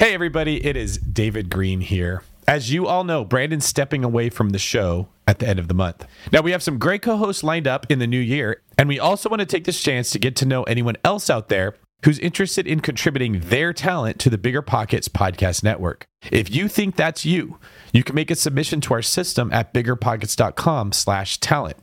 [0.00, 2.22] Hey, everybody, it is David Greene here.
[2.48, 5.74] As you all know, Brandon's stepping away from the show at the end of the
[5.74, 6.06] month.
[6.32, 8.98] Now, we have some great co hosts lined up in the new year, and we
[8.98, 11.74] also want to take this chance to get to know anyone else out there
[12.04, 16.06] who's interested in contributing their talent to the Bigger Pockets podcast network.
[16.32, 17.58] If you think that's you,
[17.92, 21.76] you can make a submission to our system at biggerpockets.com slash talent.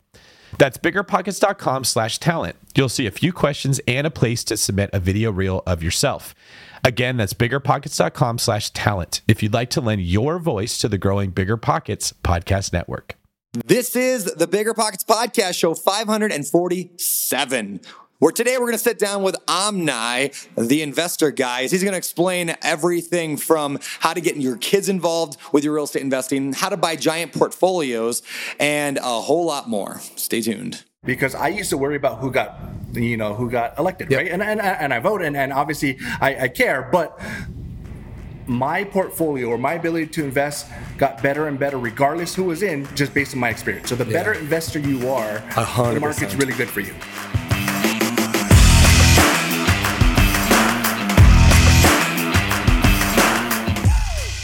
[0.56, 2.56] That's biggerpockets.com slash talent.
[2.74, 6.34] You'll see a few questions and a place to submit a video reel of yourself.
[6.84, 11.30] Again, that's biggerpockets.com slash talent if you'd like to lend your voice to the growing
[11.30, 13.16] Bigger Pockets podcast network.
[13.52, 17.80] This is the Bigger Pockets Podcast Show 547.
[18.20, 21.70] Where today we're going to sit down with Omni, the investor guys.
[21.70, 25.84] He's going to explain everything from how to get your kids involved with your real
[25.84, 28.22] estate investing, how to buy giant portfolios,
[28.58, 30.00] and a whole lot more.
[30.16, 32.60] Stay tuned because I used to worry about who got
[32.92, 34.20] you know who got elected, yep.
[34.20, 34.30] right?
[34.30, 37.18] And, and and I vote, and, and obviously I, I care, but
[38.46, 42.86] my portfolio or my ability to invest got better and better regardless who was in,
[42.94, 43.88] just based on my experience.
[43.88, 44.12] So the yeah.
[44.12, 45.94] better investor you are, 100%.
[45.94, 46.94] the market's really good for you.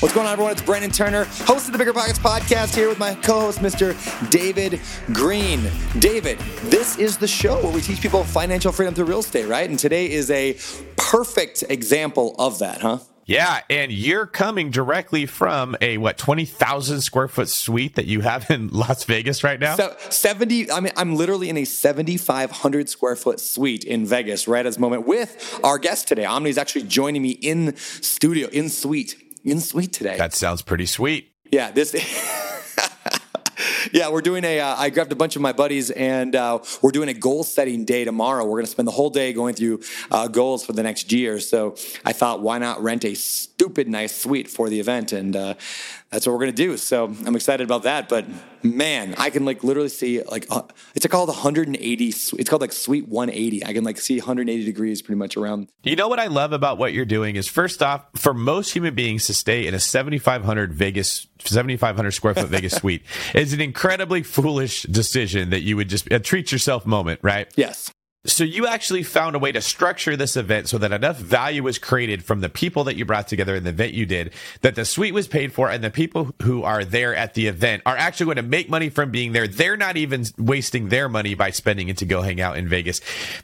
[0.05, 0.53] What's going on, everyone?
[0.53, 3.97] It's Brandon Turner, host of the Bigger Pockets podcast, here with my co host, Mr.
[4.29, 4.79] David
[5.15, 5.71] Greene.
[5.99, 9.67] David, this is the show where we teach people financial freedom through real estate, right?
[9.67, 10.59] And today is a
[10.97, 12.99] perfect example of that, huh?
[13.25, 18.21] Yeah, and you're coming directly from a what twenty thousand square foot suite that you
[18.21, 19.77] have in Las Vegas right now.
[19.77, 20.71] So seventy.
[20.71, 24.67] I mean, I'm literally in a seventy five hundred square foot suite in Vegas right
[24.67, 26.27] at this moment with our guest today.
[26.27, 30.17] Omni is actually joining me in studio in suite in sweet today.
[30.17, 31.31] That sounds pretty sweet.
[31.53, 31.95] Yeah, this.
[33.93, 34.61] yeah, we're doing a.
[34.61, 37.85] Uh, I grabbed a bunch of my buddies, and uh, we're doing a goal setting
[37.85, 38.45] day tomorrow.
[38.45, 41.41] We're going to spend the whole day going through uh, goals for the next year.
[41.41, 45.13] So I thought, why not rent a stupid nice suite for the event?
[45.13, 45.55] And uh,
[46.15, 46.77] that's what we're gonna do.
[46.77, 48.09] So I'm excited about that.
[48.09, 48.25] But
[48.63, 50.63] man, I can like literally see like uh,
[50.95, 52.07] it's called 180.
[52.07, 53.67] It's called like Suite 180.
[53.67, 55.69] I can like see 180 degrees pretty much around.
[55.83, 58.95] You know what I love about what you're doing is first off, for most human
[58.95, 63.03] beings to stay in a 7,500 Vegas 7,500 square foot Vegas suite
[63.35, 67.49] is an incredibly foolish decision that you would just a treat yourself moment, right?
[67.57, 67.94] Yes.
[68.27, 71.79] So you actually found a way to structure this event so that enough value was
[71.79, 74.87] created from the people that you brought together in the event you did that the
[74.87, 78.25] suite was paid for and the people who are there at the event are actually
[78.25, 79.47] going to make money from being there.
[79.47, 83.03] They're not even wasting their money by spending it to go hang out in Vegas.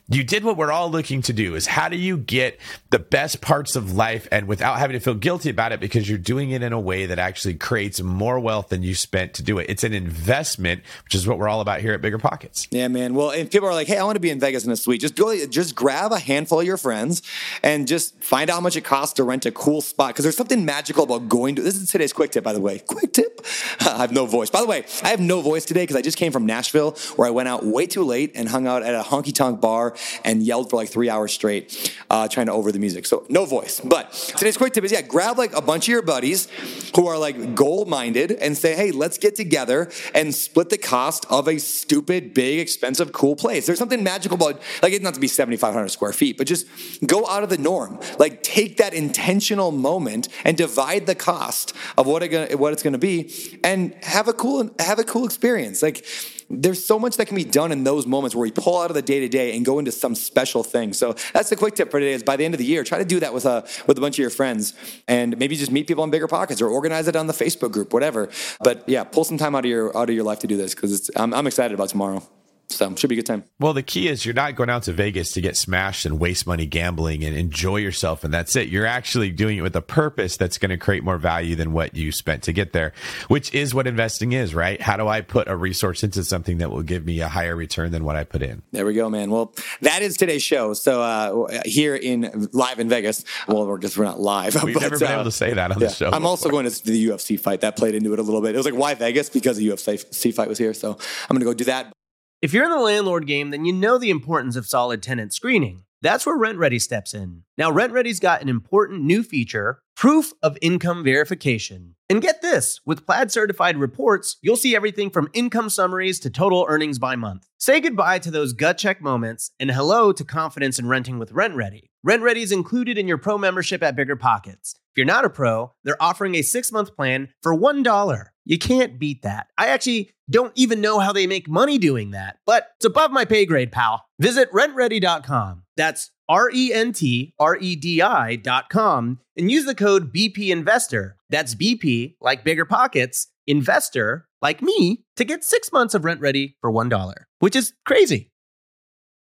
[0.09, 2.59] You did what we're all looking to do is how do you get
[2.89, 6.17] the best parts of life and without having to feel guilty about it because you're
[6.17, 9.59] doing it in a way that actually creates more wealth than you spent to do
[9.59, 9.69] it.
[9.69, 12.67] It's an investment, which is what we're all about here at Bigger Pockets.
[12.71, 13.13] Yeah, man.
[13.13, 15.01] Well, if people are like, "Hey, I want to be in Vegas in a suite.
[15.01, 17.23] Just go, just grab a handful of your friends
[17.63, 20.09] and just find out how much it costs to rent a cool spot.
[20.09, 21.63] Because there's something magical about going to.
[21.63, 22.79] This is today's quick tip, by the way.
[22.79, 23.45] Quick tip.
[23.81, 24.51] I have no voice.
[24.51, 27.27] By the way, I have no voice today because I just came from Nashville, where
[27.27, 29.95] I went out way too late and hung out at a honky tonk bar
[30.25, 33.07] and yelled for like three hours straight, uh, trying to over the music.
[33.07, 33.81] So no voice.
[33.81, 36.49] But today's quick tip is yeah, grab like a bunch of your buddies
[36.95, 41.27] who are like goal minded and say, hey, let's get together and split the cost
[41.31, 43.67] of a stupid, big, expensive, cool place.
[43.67, 46.67] There's something magical about like it's not to be 7,500 square feet, but just
[47.07, 47.99] go out of the norm.
[48.19, 52.93] Like take that intentional moment and divide the cost of what, it, what it's going
[52.93, 55.83] to be, and have a cool have a cool experience.
[55.83, 56.05] Like
[56.51, 58.95] there's so much that can be done in those moments where we pull out of
[58.95, 60.93] the day to day and go into some special thing.
[60.93, 62.13] So that's the quick tip for today.
[62.13, 64.01] Is by the end of the year, try to do that with a with a
[64.01, 64.75] bunch of your friends,
[65.07, 67.93] and maybe just meet people in bigger pockets or organize it on the Facebook group,
[67.93, 68.29] whatever.
[68.61, 70.75] But yeah, pull some time out of your out of your life to do this
[70.75, 72.23] because I'm, I'm excited about tomorrow.
[72.71, 73.45] So should be a good time.
[73.59, 76.47] Well, the key is you're not going out to Vegas to get smashed and waste
[76.47, 78.69] money gambling and enjoy yourself, and that's it.
[78.69, 81.97] You're actually doing it with a purpose that's going to create more value than what
[81.97, 82.93] you spent to get there,
[83.29, 84.81] which is what investing is, right?
[84.81, 87.91] How do I put a resource into something that will give me a higher return
[87.91, 88.63] than what I put in?
[88.71, 89.31] There we go, man.
[89.31, 90.73] Well, that is today's show.
[90.75, 94.63] So uh, here in live in Vegas, well, we're just we're not live.
[94.63, 95.89] We've but, never been uh, able to say that on yeah.
[95.89, 96.07] the show.
[96.07, 96.29] I'm before.
[96.29, 98.55] also going to the UFC fight that played into it a little bit.
[98.55, 101.45] It was like why Vegas because the UFC fight was here, so I'm going to
[101.45, 101.93] go do that.
[102.43, 105.85] If you're in the landlord game, then you know the importance of solid tenant screening.
[106.01, 107.43] That's where RentRedi steps in.
[107.59, 111.97] Now, RentRedi's got an important new feature proof of income verification.
[112.09, 116.65] And get this with Plaid certified reports, you'll see everything from income summaries to total
[116.67, 117.47] earnings by month.
[117.59, 121.91] Say goodbye to those gut check moments and hello to confidence in renting with RentRedi.
[122.03, 124.75] Rent Ready is included in your pro membership at Bigger Pockets.
[124.75, 128.25] If you're not a pro, they're offering a six month plan for $1.
[128.45, 129.49] You can't beat that.
[129.59, 133.25] I actually don't even know how they make money doing that, but it's above my
[133.25, 134.05] pay grade, pal.
[134.19, 135.65] Visit rentredi.com.
[135.77, 141.17] That's R E N T R E D I.com and use the code BP Investor.
[141.29, 146.73] That's BP, like bigger pockets, investor, like me, to get six months of RentRedi for
[146.73, 148.31] $1, which is crazy.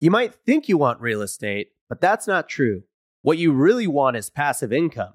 [0.00, 2.84] You might think you want real estate, but that's not true.
[3.22, 5.14] What you really want is passive income.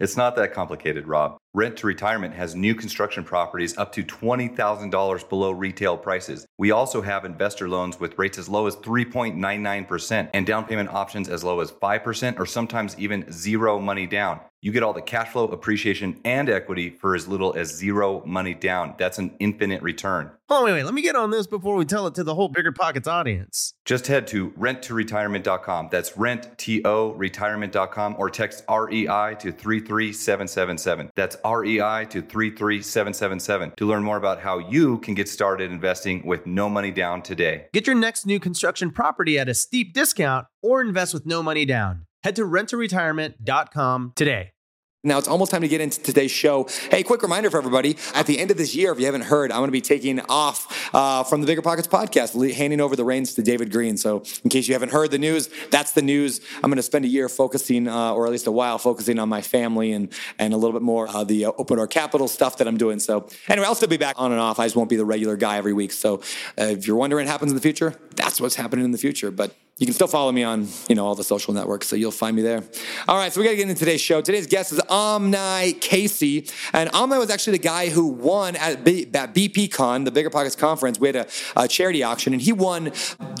[0.00, 1.38] it's not that complicated, Rob.
[1.56, 6.46] Rent to Retirement has new construction properties up to $20,000 below retail prices.
[6.58, 11.30] We also have investor loans with rates as low as 3.99% and down payment options
[11.30, 14.40] as low as 5% or sometimes even zero money down.
[14.60, 18.52] You get all the cash flow, appreciation, and equity for as little as zero money
[18.52, 18.94] down.
[18.98, 20.32] That's an infinite return.
[20.48, 20.84] Oh, wait, wait.
[20.84, 23.74] Let me get on this before we tell it to the whole Bigger Pockets audience.
[23.84, 25.88] Just head to renttoretirement.com.
[25.92, 31.10] That's rent-to retirement.com or text REI to 33777.
[31.16, 36.46] That's REI to 33777 to learn more about how you can get started investing with
[36.46, 37.66] no money down today.
[37.72, 41.64] Get your next new construction property at a steep discount or invest with no money
[41.64, 42.06] down.
[42.22, 44.50] Head to renttoretirement.com today.
[45.06, 46.66] Now it's almost time to get into today's show.
[46.90, 49.52] Hey, quick reminder for everybody: at the end of this year, if you haven't heard,
[49.52, 53.04] I'm going to be taking off uh, from the Bigger Pockets podcast, handing over the
[53.04, 53.96] reins to David Greene.
[53.96, 56.40] So, in case you haven't heard the news, that's the news.
[56.56, 59.28] I'm going to spend a year focusing, uh, or at least a while, focusing on
[59.28, 62.66] my family and and a little bit more uh, the open door capital stuff that
[62.66, 62.98] I'm doing.
[62.98, 64.58] So, anyway, I'll still be back on and off.
[64.58, 65.92] I just won't be the regular guy every week.
[65.92, 66.16] So,
[66.58, 69.30] uh, if you're wondering what happens in the future, that's what's happening in the future.
[69.30, 72.10] But you can still follow me on, you know, all the social networks, so you'll
[72.10, 72.64] find me there.
[73.06, 74.22] All right, so we got to get into today's show.
[74.22, 79.06] Today's guest is Omni Casey, and Omni was actually the guy who won at, B-
[79.12, 80.98] at BP Con, the Bigger Pockets conference.
[80.98, 81.26] We had a,
[81.56, 82.90] a, charity auction, and he won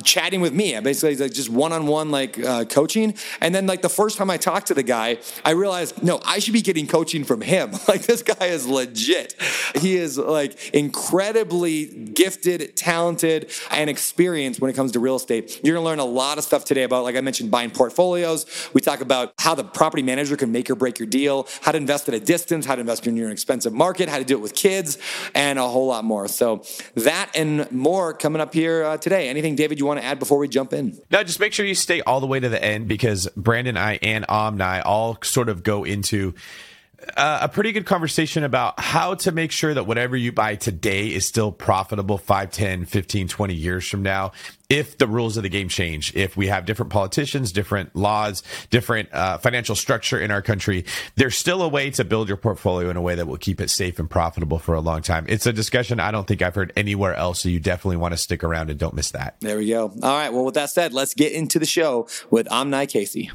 [0.04, 0.78] chatting with me.
[0.80, 3.14] Basically, like just one-on-one like uh, coaching.
[3.40, 6.40] And then like the first time I talked to the guy, I realized no, I
[6.40, 7.72] should be getting coaching from him.
[7.88, 9.34] like this guy is legit.
[9.76, 15.62] He is like incredibly gifted, talented, and experienced when it comes to real estate.
[15.64, 18.46] You're gonna learn a lot lot of stuff today about, like I mentioned, buying portfolios.
[18.72, 21.78] We talk about how the property manager can make or break your deal, how to
[21.78, 24.40] invest at a distance, how to invest in your expensive market, how to do it
[24.40, 24.98] with kids,
[25.34, 26.28] and a whole lot more.
[26.28, 26.64] So
[26.94, 29.28] that and more coming up here uh, today.
[29.28, 30.98] Anything, David, you want to add before we jump in?
[31.10, 33.98] No, just make sure you stay all the way to the end because Brandon, I,
[34.02, 36.34] and Omni all sort of go into
[37.16, 41.08] uh, a pretty good conversation about how to make sure that whatever you buy today
[41.08, 44.32] is still profitable 5, 10, 15, 20 years from now.
[44.68, 49.12] If the rules of the game change, if we have different politicians, different laws, different
[49.12, 50.84] uh, financial structure in our country,
[51.14, 53.70] there's still a way to build your portfolio in a way that will keep it
[53.70, 55.24] safe and profitable for a long time.
[55.28, 57.40] It's a discussion I don't think I've heard anywhere else.
[57.40, 59.36] So you definitely want to stick around and don't miss that.
[59.40, 59.92] There we go.
[60.02, 60.32] All right.
[60.32, 63.30] Well, with that said, let's get into the show with Omni Casey.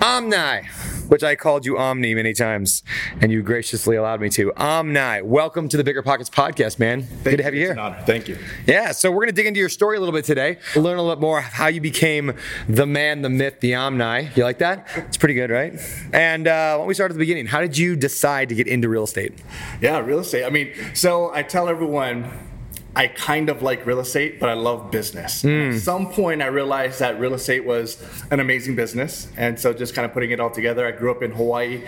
[0.00, 0.68] Omni,
[1.08, 2.82] which I called you Omni many times,
[3.20, 4.52] and you graciously allowed me to.
[4.54, 7.02] Omni, welcome to the Bigger Pockets podcast, man.
[7.02, 8.02] Thank Good to have you here.
[8.04, 8.36] Thank you.
[8.66, 11.02] Yeah, so we're going to dig into your story a little bit today, learn a
[11.02, 12.34] little bit more how you became
[12.68, 14.30] the man, the myth, the Omni.
[14.34, 14.86] You like that?
[14.96, 15.80] It's pretty good, right?
[16.12, 17.46] And uh, why don't we start at the beginning?
[17.46, 19.32] How did you decide to get into real estate?
[19.80, 20.44] Yeah, real estate.
[20.44, 22.30] I mean, so I tell everyone
[22.96, 25.42] I kind of like real estate, but I love business.
[25.42, 25.74] Mm.
[25.74, 29.94] At some point, I realized that real estate was an amazing business, and so just
[29.94, 30.86] kind of putting it all together.
[30.86, 31.82] I grew up in Hawaii,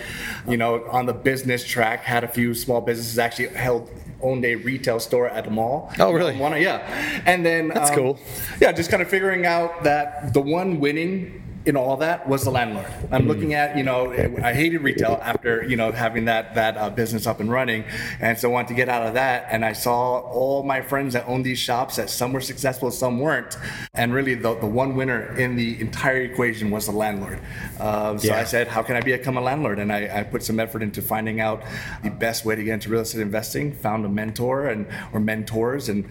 [0.46, 2.04] you know, on the business track.
[2.04, 3.18] Had a few small businesses.
[3.18, 5.90] Actually, held owned a retail store at the mall.
[5.98, 6.36] Oh, really?
[6.36, 7.22] One, yeah.
[7.24, 8.20] And then that's um, cool.
[8.60, 12.50] Yeah, just kind of figuring out that the one winning in all that was the
[12.50, 12.86] landlord.
[13.10, 13.28] I'm mm.
[13.28, 14.10] looking at, you know,
[14.42, 17.84] I hated retail after, you know, having that that uh, business up and running,
[18.20, 19.48] and so I wanted to get out of that.
[19.50, 23.20] And I saw all my friends that owned these shops that some were successful, some
[23.20, 23.58] weren't,
[23.92, 27.38] and really the, the one winner in the entire equation was the landlord.
[27.78, 28.38] Um, so yeah.
[28.38, 29.78] I said, how can I become a landlord?
[29.78, 31.62] And I, I, put some effort into finding out
[32.02, 33.72] the best way to get into real estate investing.
[33.74, 36.08] Found a mentor and or mentors, and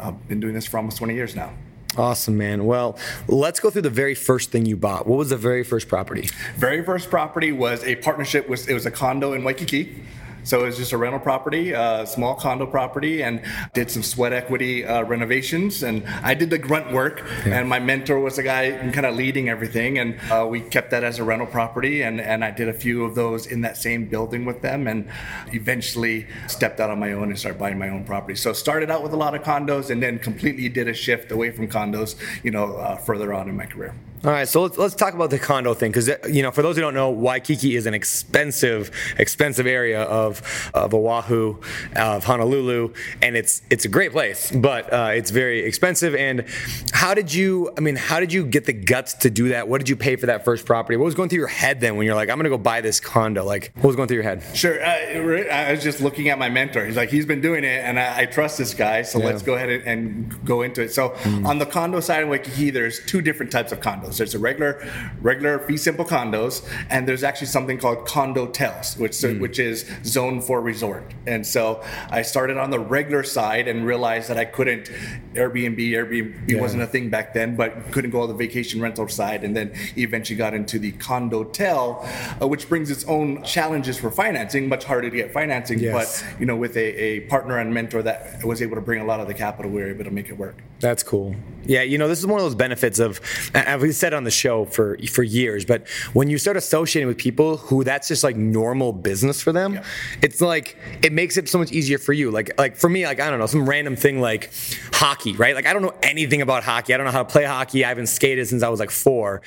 [0.00, 1.52] I've uh, been doing this for almost 20 years now.
[1.96, 2.64] Awesome, man.
[2.64, 2.98] Well,
[3.28, 5.06] let's go through the very first thing you bought.
[5.06, 6.28] What was the very first property?
[6.56, 10.02] Very first property was a partnership with it was a condo in Waikiki.
[10.44, 14.32] So it was just a rental property, a small condo property, and did some sweat
[14.32, 15.82] equity uh, renovations.
[15.82, 17.58] And I did the grunt work, yeah.
[17.58, 19.98] and my mentor was the guy kind of leading everything.
[19.98, 23.04] And uh, we kept that as a rental property, and, and I did a few
[23.04, 25.08] of those in that same building with them, and
[25.52, 28.36] eventually stepped out on my own and started buying my own property.
[28.36, 31.50] So started out with a lot of condos, and then completely did a shift away
[31.50, 33.94] from condos, you know, uh, further on in my career.
[34.24, 36.76] All right, so let's, let's talk about the condo thing because you know, for those
[36.76, 41.60] who don't know, Waikiki is an expensive, expensive area of of Oahu,
[41.94, 46.14] of Honolulu, and it's it's a great place, but uh, it's very expensive.
[46.14, 46.46] And
[46.92, 47.70] how did you?
[47.76, 49.68] I mean, how did you get the guts to do that?
[49.68, 50.96] What did you pay for that first property?
[50.96, 53.00] What was going through your head then when you're like, I'm gonna go buy this
[53.00, 53.44] condo?
[53.44, 54.42] Like, what was going through your head?
[54.54, 56.86] Sure, uh, I was just looking at my mentor.
[56.86, 59.26] He's like, he's been doing it, and I, I trust this guy, so yeah.
[59.26, 60.92] let's go ahead and, and, go into it.
[60.92, 61.46] So mm.
[61.46, 64.86] on the condo side of Waikiki, there's two different types of condos There's a regular,
[65.20, 69.40] regular fee simple condos, and there's actually something called condo tels, which mm.
[69.40, 71.14] which is zone for resort.
[71.26, 74.90] And so I started on the regular side and realized that I couldn't
[75.34, 75.78] Airbnb.
[75.78, 76.60] Airbnb yeah.
[76.60, 79.44] wasn't a thing back then, but couldn't go on the vacation rental side.
[79.44, 82.08] And then eventually got into the condo tel,
[82.40, 84.68] uh, which brings its own challenges for financing.
[84.68, 86.22] Much harder to get financing, yes.
[86.22, 89.04] but you know, with a, a partner and mentor that was able to bring a
[89.04, 90.56] lot of the capital, we were able to make it work.
[90.80, 91.34] That's cool.
[91.66, 93.20] Yeah, you know, this is one of those benefits of,
[93.54, 97.16] as we said on the show for for years, but when you start associating with
[97.16, 99.84] people who that's just like normal business for them, yeah.
[100.20, 102.30] it's like it makes it so much easier for you.
[102.30, 104.50] Like like for me, like I don't know, some random thing like
[104.92, 105.54] hockey, right?
[105.54, 106.92] Like I don't know anything about hockey.
[106.92, 107.84] I don't know how to play hockey.
[107.84, 109.40] I haven't skated since I was like four.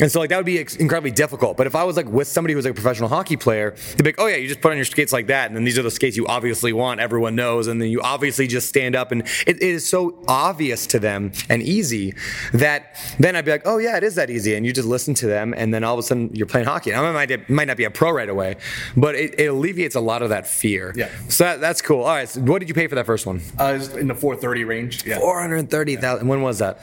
[0.00, 1.56] And so like that would be incredibly difficult.
[1.56, 4.08] But if I was like with somebody who's like a professional hockey player, they'd be
[4.08, 5.82] like, oh yeah, you just put on your skates like that, and then these are
[5.82, 7.00] the skates you obviously want.
[7.00, 10.86] Everyone knows, and then you obviously just stand up, and it, it is so obvious
[10.88, 12.14] to them and easy
[12.52, 15.14] that then I'd be like, oh yeah, it is that easy, and you just listen
[15.14, 16.90] to them, and then all of a sudden you're playing hockey.
[16.90, 18.56] Now, I might might not be a pro right away,
[18.96, 20.92] but it, it alleviates a lot of that fear.
[20.96, 21.08] Yeah.
[21.28, 22.02] So that, that's cool.
[22.02, 23.40] All right, so what did you pay for that first one?
[23.58, 25.06] Uh, in the 430 range.
[25.06, 25.18] Yeah.
[25.18, 26.26] 430,000.
[26.26, 26.28] Yeah.
[26.28, 26.80] When was that?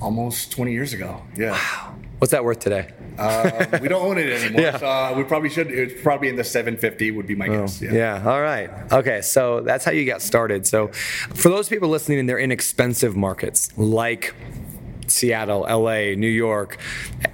[0.00, 1.22] Almost 20 years ago.
[1.36, 1.52] Yeah.
[1.52, 1.94] Wow.
[2.22, 2.86] What's that worth today?
[3.18, 4.60] Uh, we don't own it anymore.
[4.60, 4.76] yeah.
[4.76, 5.72] So uh, we probably should.
[5.72, 7.82] It's probably in the 750 would be my oh, guess.
[7.82, 7.92] Yeah.
[7.92, 8.30] yeah.
[8.30, 8.70] All right.
[8.92, 9.22] Okay.
[9.22, 10.64] So that's how you got started.
[10.64, 10.86] So
[11.34, 14.36] for those people listening, and they're in expensive markets like
[15.12, 16.78] Seattle, LA, New York,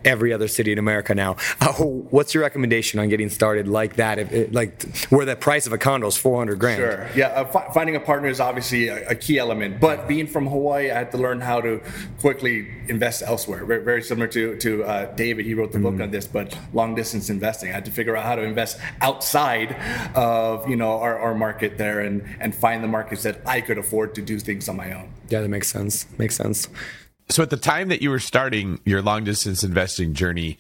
[0.05, 1.37] every other city in America now.
[1.61, 4.19] Uh, what's your recommendation on getting started like that?
[4.19, 6.79] If it, like where the price of a condo is 400 grand.
[6.79, 7.09] Sure.
[7.15, 7.29] Yeah.
[7.29, 10.91] Uh, f- finding a partner is obviously a, a, key element, but being from Hawaii,
[10.91, 11.81] I had to learn how to
[12.21, 13.65] quickly invest elsewhere.
[13.65, 15.47] Very, very similar to, to uh, David.
[15.47, 16.03] He wrote the book mm.
[16.03, 17.71] on this, but long distance investing.
[17.71, 19.77] I had to figure out how to invest outside
[20.15, 23.79] of, you know, our, our market there and, and find the markets that I could
[23.79, 25.11] afford to do things on my own.
[25.29, 26.07] Yeah, that makes sense.
[26.19, 26.69] Makes sense.
[27.31, 30.59] So at the time that you were starting your long distance investing journey,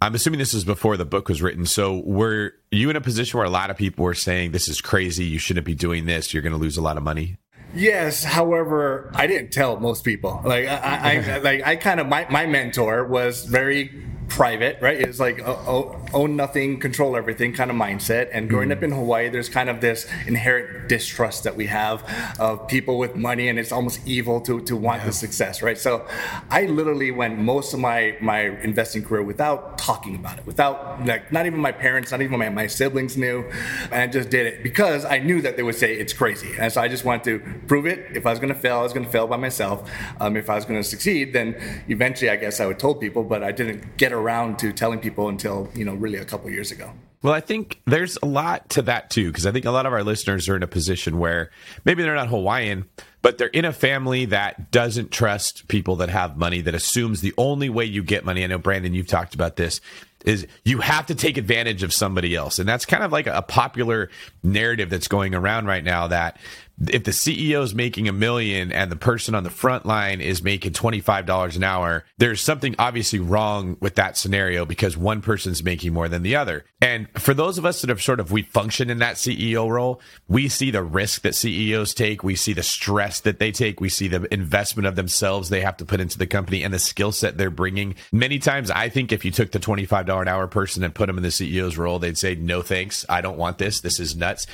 [0.00, 1.66] I'm assuming this was before the book was written.
[1.66, 4.80] So were you in a position where a lot of people were saying this is
[4.80, 7.36] crazy, you shouldn't be doing this, you're going to lose a lot of money?
[7.74, 10.40] Yes, however, I didn't tell most people.
[10.44, 13.90] Like I, I like I kind of my, my mentor was very
[14.28, 15.00] private, right?
[15.00, 18.28] It's like own nothing, control everything kind of mindset.
[18.32, 18.78] And growing mm-hmm.
[18.78, 22.04] up in Hawaii, there's kind of this inherent distrust that we have
[22.38, 25.06] of people with money, and it's almost evil to to want yeah.
[25.06, 25.78] the success, right?
[25.78, 26.06] So,
[26.50, 31.32] I literally went most of my my investing career without talking about it, without like
[31.32, 33.44] not even my parents, not even my, my siblings knew,
[33.90, 36.72] and I just did it because I knew that they would say it's crazy, and
[36.72, 38.16] so I just wanted to prove it.
[38.16, 39.90] If I was going to fail, I was going to fail by myself.
[40.20, 41.56] Um, if I was going to succeed, then
[41.88, 44.17] eventually, I guess I would told people, but I didn't get around
[44.56, 46.92] to telling people until you know really a couple years ago.
[47.20, 49.92] Well, I think there's a lot to that too, because I think a lot of
[49.92, 51.50] our listeners are in a position where
[51.84, 52.84] maybe they're not Hawaiian,
[53.22, 57.34] but they're in a family that doesn't trust people that have money, that assumes the
[57.36, 58.44] only way you get money.
[58.44, 59.80] I know, Brandon, you've talked about this,
[60.24, 62.60] is you have to take advantage of somebody else.
[62.60, 64.10] And that's kind of like a popular
[64.44, 66.38] narrative that's going around right now that
[66.86, 70.42] if the CEO is making a million and the person on the front line is
[70.42, 75.92] making $25 an hour, there's something obviously wrong with that scenario because one person's making
[75.92, 76.64] more than the other.
[76.80, 80.00] And for those of us that have sort of, we function in that CEO role,
[80.28, 82.22] we see the risk that CEOs take.
[82.22, 83.80] We see the stress that they take.
[83.80, 86.78] We see the investment of themselves they have to put into the company and the
[86.78, 87.96] skill set they're bringing.
[88.12, 91.16] Many times, I think if you took the $25 an hour person and put them
[91.16, 93.04] in the CEO's role, they'd say, no thanks.
[93.08, 93.80] I don't want this.
[93.80, 94.46] This is nuts.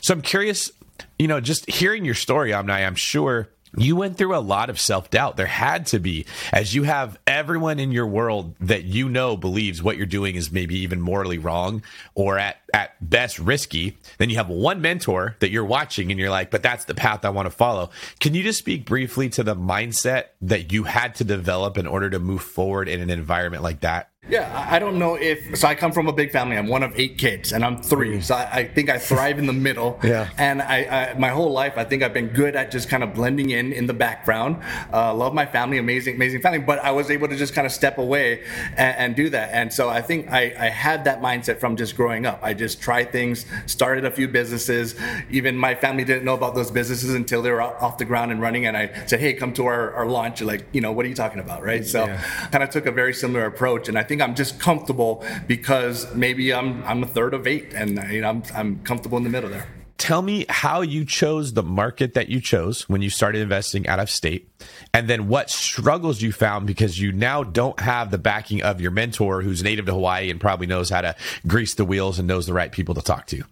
[0.00, 0.70] So I'm curious,
[1.18, 4.78] you know, just hearing your story, Omni, I'm sure you went through a lot of
[4.78, 5.36] self doubt.
[5.36, 9.82] There had to be, as you have everyone in your world that you know believes
[9.82, 11.82] what you're doing is maybe even morally wrong
[12.14, 13.96] or at, at best risky.
[14.18, 17.24] Then you have one mentor that you're watching and you're like, but that's the path
[17.24, 17.90] I want to follow.
[18.20, 22.10] Can you just speak briefly to the mindset that you had to develop in order
[22.10, 24.11] to move forward in an environment like that?
[24.28, 25.66] Yeah, I don't know if so.
[25.66, 26.56] I come from a big family.
[26.56, 28.20] I'm one of eight kids, and I'm three.
[28.20, 29.98] So I, I think I thrive in the middle.
[30.12, 30.28] Yeah.
[30.36, 33.14] And I, I, my whole life, I think I've been good at just kind of
[33.14, 34.62] blending in in the background.
[34.92, 36.58] Uh, love my family, amazing, amazing family.
[36.58, 38.42] But I was able to just kind of step away
[38.76, 39.50] and, and do that.
[39.52, 42.40] And so I think I, I had that mindset from just growing up.
[42.42, 44.96] I just tried things, started a few businesses.
[45.30, 48.40] Even my family didn't know about those businesses until they were off the ground and
[48.40, 48.66] running.
[48.66, 51.14] And I said, "Hey, come to our, our launch." Like, you know, what are you
[51.14, 51.86] talking about, right?
[51.86, 52.20] So, yeah.
[52.50, 56.52] kind of took a very similar approach, and I think I'm just comfortable because maybe
[56.52, 59.50] I'm I'm a third of eight, and you know, I'm I'm comfortable in the middle
[59.50, 59.66] there.
[59.98, 64.00] Tell me how you chose the market that you chose when you started investing out
[64.00, 64.50] of state,
[64.92, 68.90] and then what struggles you found because you now don't have the backing of your
[68.90, 71.14] mentor who's native to Hawaii and probably knows how to
[71.46, 73.44] grease the wheels and knows the right people to talk to.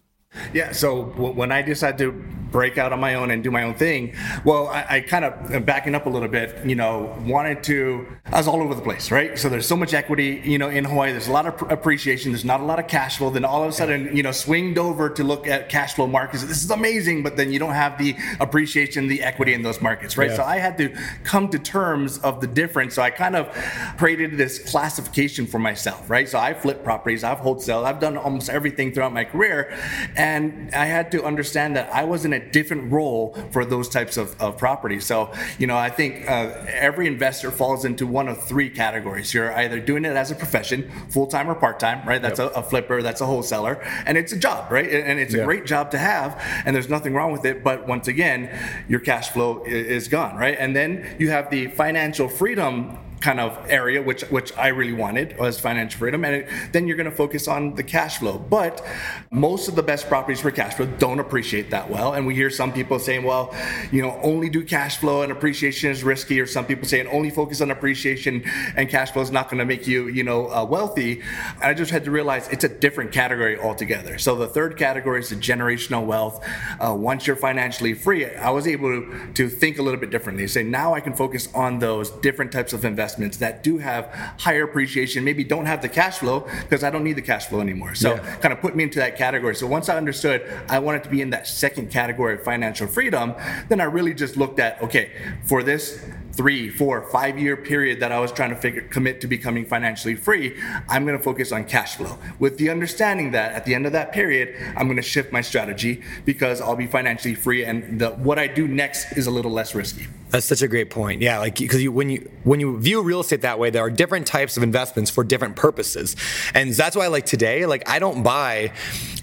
[0.54, 3.74] Yeah, so when I decided to break out on my own and do my own
[3.74, 8.06] thing, well, I, I, kind of backing up a little bit, you know, wanted to.
[8.26, 9.38] I was all over the place, right?
[9.38, 11.12] So there's so much equity, you know, in Hawaii.
[11.12, 12.32] There's a lot of appreciation.
[12.32, 13.30] There's not a lot of cash flow.
[13.30, 16.44] Then all of a sudden, you know, swinged over to look at cash flow markets.
[16.44, 20.16] This is amazing, but then you don't have the appreciation, the equity in those markets,
[20.16, 20.30] right?
[20.30, 20.36] Yeah.
[20.36, 22.94] So I had to come to terms of the difference.
[22.94, 23.48] So I kind of
[23.96, 26.28] created this classification for myself, right?
[26.28, 29.76] So I flip properties, I've wholesale, I've done almost everything throughout my career
[30.20, 34.18] and I had to understand that I was in a different role for those types
[34.18, 35.06] of, of properties.
[35.06, 39.32] So, you know, I think uh, every investor falls into one of three categories.
[39.32, 42.20] You're either doing it as a profession, full time or part time, right?
[42.20, 42.52] That's yep.
[42.54, 44.90] a, a, flipper, that's a wholesaler, and it's a job, right?
[44.90, 47.64] And it's a great job to have, and there's nothing wrong with it.
[47.64, 48.50] But once again,
[48.88, 50.56] your cash flow is gone, right?
[50.58, 55.38] And then you have the financial freedom kind of area, which which I really wanted
[55.38, 58.38] was financial freedom, and it, then you're going to focus on the cash flow.
[58.38, 58.84] But
[59.30, 62.50] most of the best properties for cash flow don't appreciate that well, and we hear
[62.50, 63.54] some people saying, well,
[63.92, 67.30] you know, only do cash flow and appreciation is risky, or some people saying only
[67.30, 68.42] focus on appreciation
[68.76, 71.20] and cash flow is not going to make you, you know, uh, wealthy.
[71.56, 74.16] And I just had to realize it's a different category altogether.
[74.16, 76.44] So the third category is the generational wealth.
[76.78, 80.46] Uh, once you're financially free, I was able to, to think a little bit differently.
[80.46, 84.06] Say now I can focus on those different types of investments investments that do have
[84.38, 87.60] higher appreciation, maybe don't have the cash flow because I don't need the cash flow
[87.60, 87.94] anymore.
[87.94, 88.36] So yeah.
[88.36, 89.54] kind of put me into that category.
[89.56, 93.34] So once I understood I wanted to be in that second category of financial freedom,
[93.68, 95.10] then I really just looked at okay,
[95.42, 99.26] for this three, four, five year period that I was trying to figure, commit to
[99.26, 100.56] becoming financially free,
[100.88, 103.92] I'm going to focus on cash flow with the understanding that at the end of
[103.92, 108.10] that period, I'm going to shift my strategy because I'll be financially free and the,
[108.10, 110.06] what I do next is a little less risky.
[110.30, 111.22] That's such a great point.
[111.22, 113.90] Yeah, like because you when you when you view real estate that way, there are
[113.90, 116.14] different types of investments for different purposes,
[116.54, 118.72] and that's why like today, like I don't buy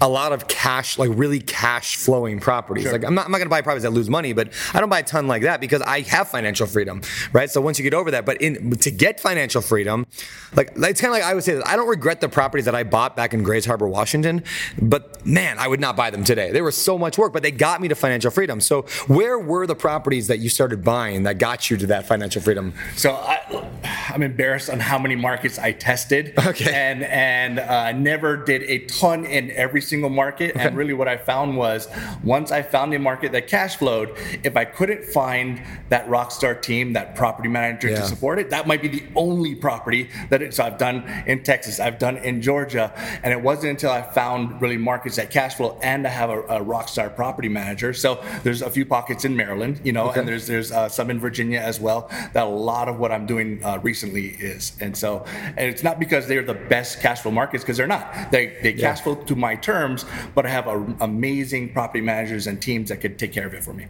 [0.02, 2.84] a lot of cash, like really cash flowing properties.
[2.84, 2.92] Sure.
[2.92, 4.90] Like I'm not, I'm not going to buy properties that lose money, but I don't
[4.90, 6.97] buy a ton like that because I have financial freedom
[7.32, 7.50] right?
[7.50, 10.06] So once you get over that, but in to get financial freedom,
[10.54, 12.74] like it's kind of like I would say that I don't regret the properties that
[12.74, 14.42] I bought back in Grays Harbor, Washington,
[14.80, 16.50] but man, I would not buy them today.
[16.52, 18.60] They were so much work, but they got me to financial freedom.
[18.60, 22.40] So where were the properties that you started buying that got you to that financial
[22.42, 22.74] freedom?
[22.96, 23.68] So I,
[24.08, 28.80] I'm embarrassed on how many markets I tested, okay, and and uh, never did a
[28.86, 30.56] ton in every single market.
[30.56, 30.66] Okay.
[30.66, 31.88] And really, what I found was
[32.22, 36.54] once I found a market that cash flowed, if I couldn't find that rock star
[36.54, 38.00] team that property manager yeah.
[38.00, 38.50] to support it.
[38.50, 42.16] That might be the only property that it, so I've done in Texas, I've done
[42.18, 46.10] in Georgia, and it wasn't until I found really markets that cash flow and I
[46.10, 47.92] have a, a rock star property manager.
[47.92, 50.20] So there's a few pockets in Maryland, you know, okay.
[50.20, 52.08] and there's there's uh, some in Virginia as well.
[52.32, 55.24] That a lot of what I'm doing uh, recently is, and so
[55.56, 58.30] and it's not because they're the best cash flow markets because they're not.
[58.30, 58.94] They they yeah.
[58.94, 63.00] cash flow to my terms, but I have a, amazing property managers and teams that
[63.00, 63.86] could take care of it for me.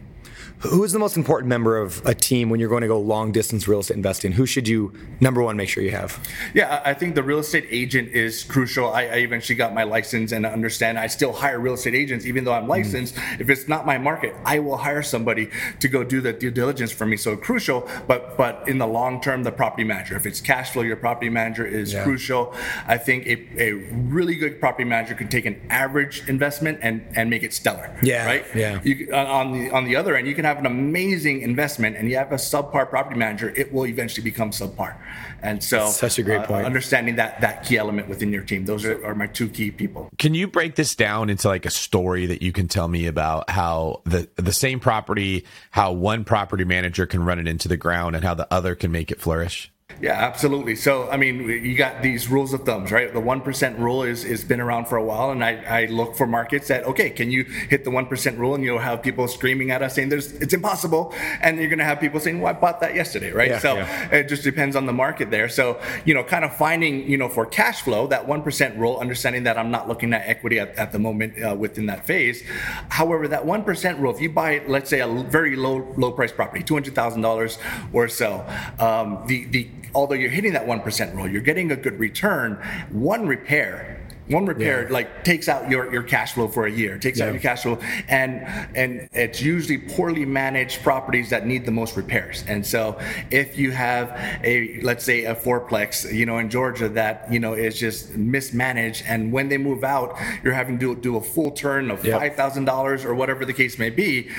[0.59, 3.31] Who is the most important member of a team when you're going to go long
[3.31, 4.33] distance real estate investing?
[4.33, 6.19] Who should you number one make sure you have?
[6.53, 8.91] Yeah, I think the real estate agent is crucial.
[8.91, 12.43] I, I eventually got my license and understand I still hire real estate agents even
[12.43, 12.69] though I'm mm.
[12.69, 13.15] licensed.
[13.15, 13.39] Mm.
[13.39, 16.91] If it's not my market, I will hire somebody to go do the due diligence
[16.91, 17.15] for me.
[17.15, 20.17] So crucial, but but in the long term, the property manager.
[20.17, 22.03] If it's cash flow, your property manager is yeah.
[22.03, 22.53] crucial.
[22.85, 23.73] I think a, a
[24.09, 27.97] really good property manager can take an average investment and and make it stellar.
[28.03, 28.45] Yeah, right.
[28.53, 28.81] Yeah.
[28.83, 32.17] You, on the on the other end, you can have an amazing investment and you
[32.17, 34.97] have a subpar property manager, it will eventually become subpar.
[35.41, 36.65] And so, such a great uh, point.
[36.65, 40.09] Understanding that that key element within your team, those are, are my two key people.
[40.17, 43.49] Can you break this down into like a story that you can tell me about
[43.49, 48.15] how the the same property, how one property manager can run it into the ground,
[48.15, 49.71] and how the other can make it flourish?
[50.01, 50.75] Yeah, absolutely.
[50.75, 53.13] So, I mean, you got these rules of thumbs, right?
[53.13, 55.31] The 1% rule is, is been around for a while.
[55.31, 58.55] And I, I look for markets that, okay, can you hit the 1% rule?
[58.55, 61.13] And you'll have people screaming at us saying there's, it's impossible.
[61.41, 63.51] And you're going to have people saying, well, I bought that yesterday, right?
[63.51, 64.15] Yeah, so yeah.
[64.15, 65.49] it just depends on the market there.
[65.49, 69.43] So, you know, kind of finding, you know, for cash flow, that 1% rule, understanding
[69.43, 72.43] that I'm not looking at equity at, at the moment uh, within that phase.
[72.87, 76.63] However, that 1% rule, if you buy, let's say a very low, low price property,
[76.63, 77.57] $200,000
[77.91, 78.45] or so,
[78.79, 82.55] um, the, the although you're hitting that 1% rule, you're getting a good return.
[82.91, 83.98] One repair
[84.29, 84.93] one repair yeah.
[84.93, 87.25] like takes out your, your cash flow for a year, takes yeah.
[87.25, 88.41] out your cash flow, and
[88.75, 92.43] and it's usually poorly managed properties that need the most repairs.
[92.47, 92.99] And so
[93.31, 94.11] if you have
[94.43, 99.03] a let's say a fourplex, you know, in Georgia that you know is just mismanaged,
[99.07, 102.19] and when they move out, you're having to do, do a full turn of yep.
[102.19, 104.29] five thousand dollars or whatever the case may be,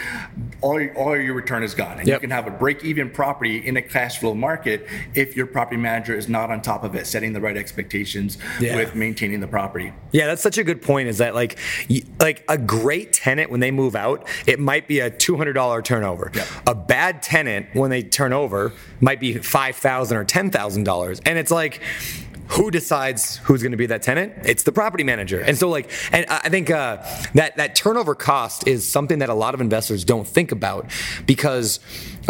[0.61, 2.17] all all your return is gone, and yep.
[2.17, 5.77] you can have a break even property in a cash flow market if your property
[5.77, 8.77] manager is not on top of it, setting the right expectations yeah.
[8.77, 10.01] with maintaining the property property.
[10.13, 11.09] Yeah, that's such a good point.
[11.09, 11.59] Is that like,
[12.19, 15.83] like a great tenant when they move out, it might be a two hundred dollar
[15.83, 16.31] turnover.
[16.35, 16.47] Yep.
[16.67, 21.21] A bad tenant when they turn over might be five thousand or ten thousand dollars,
[21.27, 21.81] and it's like
[22.51, 24.33] who decides who's going to be that tenant?
[24.45, 25.41] It's the property manager.
[25.41, 26.97] And so, like, and I think uh,
[27.35, 30.91] that that turnover cost is something that a lot of investors don't think about
[31.27, 31.79] because,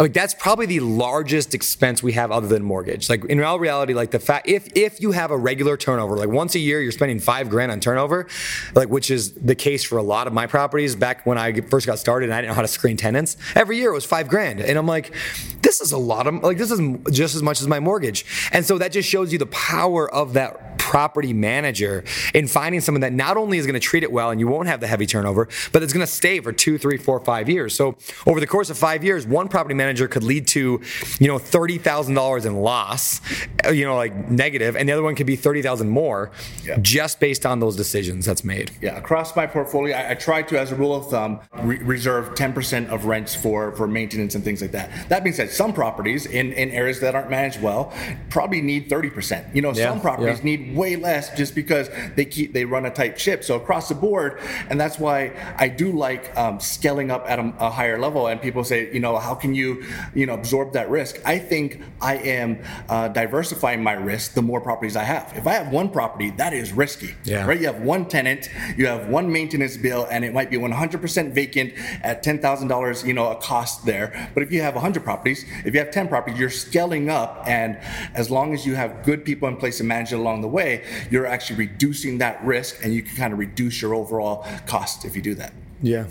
[0.01, 3.09] like, that's probably the largest expense we have other than mortgage.
[3.09, 6.29] Like in all reality, like the fact if if you have a regular turnover, like
[6.29, 8.27] once a year, you're spending five grand on turnover,
[8.73, 10.95] like which is the case for a lot of my properties.
[10.95, 13.37] Back when I first got started, and I didn't know how to screen tenants.
[13.55, 15.13] Every year it was five grand, and I'm like,
[15.61, 16.79] this is a lot of like this is
[17.11, 18.25] just as much as my mortgage.
[18.51, 22.99] And so that just shows you the power of that property manager in finding someone
[22.99, 25.05] that not only is going to treat it well and you won't have the heavy
[25.05, 27.73] turnover, but it's going to stay for two, three, four, five years.
[27.73, 30.81] So over the course of five years, one property manager could lead to,
[31.19, 33.21] you know, thirty thousand dollars in loss,
[33.65, 36.31] uh, you know, like negative, and the other one could be thirty thousand more,
[36.63, 36.77] yeah.
[36.81, 38.71] just based on those decisions that's made.
[38.81, 42.35] Yeah, across my portfolio, I, I try to, as a rule of thumb, re- reserve
[42.35, 45.09] ten percent of rents for for maintenance and things like that.
[45.09, 47.93] That being said, some properties in in areas that aren't managed well
[48.29, 49.55] probably need thirty percent.
[49.55, 50.57] You know, yeah, some properties yeah.
[50.57, 53.43] need way less just because they keep they run a tight ship.
[53.43, 57.53] So across the board, and that's why I do like um, scaling up at a,
[57.59, 58.27] a, higher level.
[58.27, 59.70] And people say, you know, how can you,
[60.13, 61.21] you know, absorb that risk?
[61.25, 65.33] I think I am uh, diversifying my risk the more properties I have.
[65.35, 67.15] If I have one property, that is risky.
[67.23, 67.45] Yeah.
[67.45, 67.59] Right.
[67.59, 71.73] You have one tenant, you have one maintenance bill, and it might be 100% vacant
[72.03, 74.29] at ten thousand dollars, you know, a cost there.
[74.33, 77.77] But if you have 100 properties, if you have 10 properties, you're scaling up, and
[78.13, 80.83] as long as you have good people in place to manage it along the way,
[81.09, 85.15] you're actually reducing that risk and you can kind of reduce your overall cost if
[85.15, 85.53] you do that.
[85.81, 86.07] Yeah.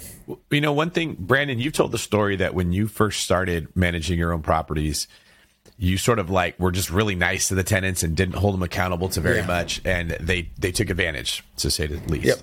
[0.50, 4.18] You know, one thing, Brandon, you've told the story that when you first started managing
[4.18, 5.06] your own properties,
[5.80, 8.62] you sort of like were just really nice to the tenants and didn't hold them
[8.62, 9.46] accountable to very yeah.
[9.46, 12.38] much and they they took advantage to say the least yep.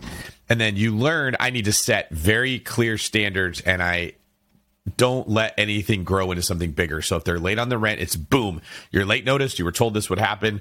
[0.50, 4.12] and then you learned i need to set very clear standards and i
[4.96, 8.16] don't let anything grow into something bigger so if they're late on the rent it's
[8.16, 8.60] boom
[8.92, 10.60] you're late notice you were told this would happen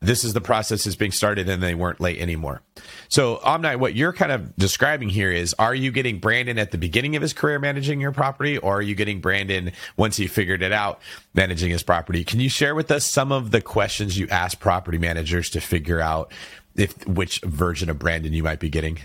[0.00, 2.62] this is the process is being started and they weren't late anymore.
[3.08, 6.78] So, Omni, what you're kind of describing here is are you getting Brandon at the
[6.78, 10.62] beginning of his career managing your property, or are you getting Brandon once he figured
[10.62, 11.00] it out
[11.34, 12.24] managing his property?
[12.24, 16.00] Can you share with us some of the questions you ask property managers to figure
[16.00, 16.32] out
[16.76, 19.00] if which version of Brandon you might be getting?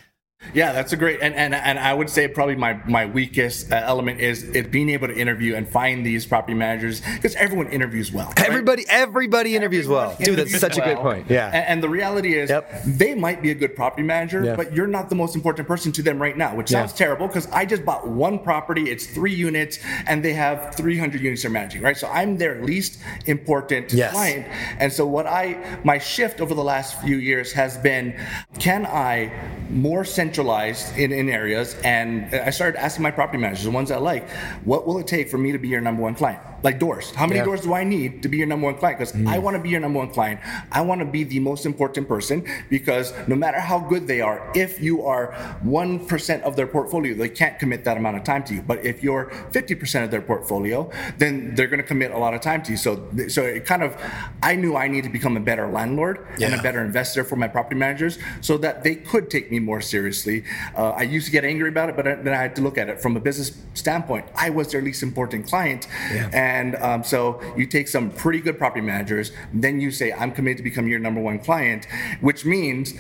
[0.53, 3.81] Yeah, that's a great and and, and I would say probably my my weakest uh,
[3.83, 8.11] element is it being able to interview and find these property managers because everyone interviews
[8.11, 8.27] well.
[8.37, 8.47] Right?
[8.47, 10.17] Everybody everybody interviews everybody well.
[10.19, 10.91] Dude, that's such well.
[10.91, 11.29] a good point.
[11.29, 11.47] Yeah.
[11.47, 12.83] And, and the reality is yep.
[12.85, 16.01] they might be a good property manager, but you're not the most important person to
[16.01, 17.05] them right now, which sounds yeah.
[17.05, 21.41] terrible because I just bought one property, it's 3 units and they have 300 units
[21.41, 21.97] they're managing, right?
[21.97, 24.11] So I'm their least important yes.
[24.11, 24.45] client.
[24.79, 28.19] And so what I my shift over the last few years has been
[28.59, 29.31] can I
[29.69, 31.75] more centralize centralized in, in areas.
[31.83, 34.27] And I started asking my property managers, the ones I like,
[34.65, 36.41] what will it take for me to be your number one client?
[36.63, 37.11] Like doors.
[37.11, 37.45] How many yeah.
[37.45, 38.97] doors do I need to be your number one client?
[38.97, 39.27] Because mm.
[39.27, 40.39] I want to be your number one client.
[40.71, 44.49] I want to be the most important person because no matter how good they are,
[44.55, 45.33] if you are
[45.65, 48.61] 1% of their portfolio, they can't commit that amount of time to you.
[48.61, 52.41] But if you're 50% of their portfolio, then they're going to commit a lot of
[52.41, 52.77] time to you.
[52.77, 53.97] So, so it kind of,
[54.41, 56.47] I knew I need to become a better landlord yeah.
[56.47, 59.81] and a better investor for my property managers so that they could take me more
[59.81, 60.49] seriously seriously.
[60.75, 62.89] Uh, I used to get angry about it, but then I had to look at
[62.89, 64.25] it from a business standpoint.
[64.35, 66.29] I was their least important client, yeah.
[66.33, 70.57] and um, so you take some pretty good property managers, then you say, "I'm committed
[70.57, 71.85] to become your number one client,"
[72.21, 72.93] which means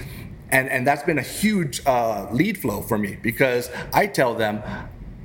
[0.49, 4.61] and and that's been a huge uh, lead flow for me because I tell them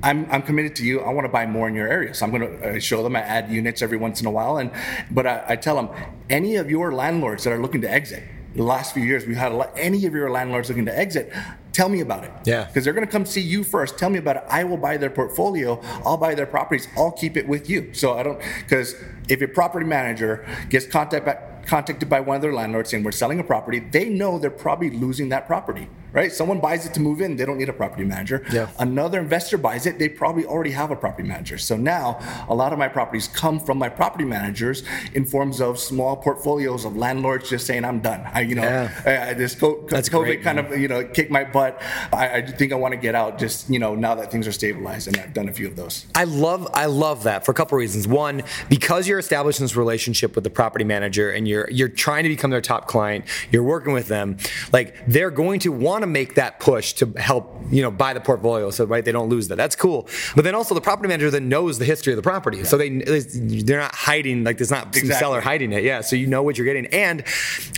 [0.01, 1.01] I'm, I'm committed to you.
[1.01, 2.15] I want to buy more in your area.
[2.15, 3.17] So I'm going to uh, show them.
[3.17, 4.59] I add units every once in a while.
[4.59, 4.71] And
[5.11, 5.89] but I, I tell them
[6.31, 8.23] any of your landlords that are looking to exit.
[8.55, 9.73] The last few years, we've had a lot.
[9.77, 11.33] Any of your landlords looking to exit,
[11.73, 12.33] tell me about it.
[12.45, 12.65] Yeah.
[12.65, 13.99] Because they're going to come see you first.
[13.99, 14.45] Tell me about it.
[14.49, 15.81] I will buy their portfolio.
[16.05, 16.89] I'll buy their properties.
[16.97, 17.93] I'll keep it with you.
[17.95, 18.95] So I don't because
[19.29, 23.39] if your property manager gets contact contacted by one of their landlords saying we're selling
[23.41, 26.33] a property, they know they're probably losing that property right?
[26.33, 28.45] Someone buys it to move in, they don't need a property manager.
[28.53, 28.69] Yeah.
[28.79, 31.59] Another investor buys it, they probably already have a property manager.
[31.59, 32.19] So now
[32.49, 34.83] a lot of my properties come from my property managers
[35.15, 38.29] in forms of small portfolios of landlords just saying, I'm done.
[38.33, 39.29] I, you know, yeah.
[39.31, 40.73] I, this That's COVID great, kind man.
[40.73, 41.81] of, you know, kicked my butt.
[42.13, 44.53] I, I think I want to get out just, you know, now that things are
[44.53, 46.07] stabilized and I've done a few of those.
[46.15, 48.09] I love, I love that for a couple of reasons.
[48.09, 52.29] One, because you're establishing this relationship with the property manager and you're, you're trying to
[52.29, 54.37] become their top client, you're working with them,
[54.73, 58.13] like they're going to want want to make that push to help, you know, buy
[58.15, 59.57] the portfolio so right they don't lose that.
[59.57, 60.09] That's cool.
[60.37, 62.89] But then also the property manager then knows the history of the property, so they
[62.89, 65.11] they're not hiding like there's not exactly.
[65.11, 65.83] some seller hiding it.
[65.83, 66.87] Yeah, so you know what you're getting.
[66.87, 67.25] And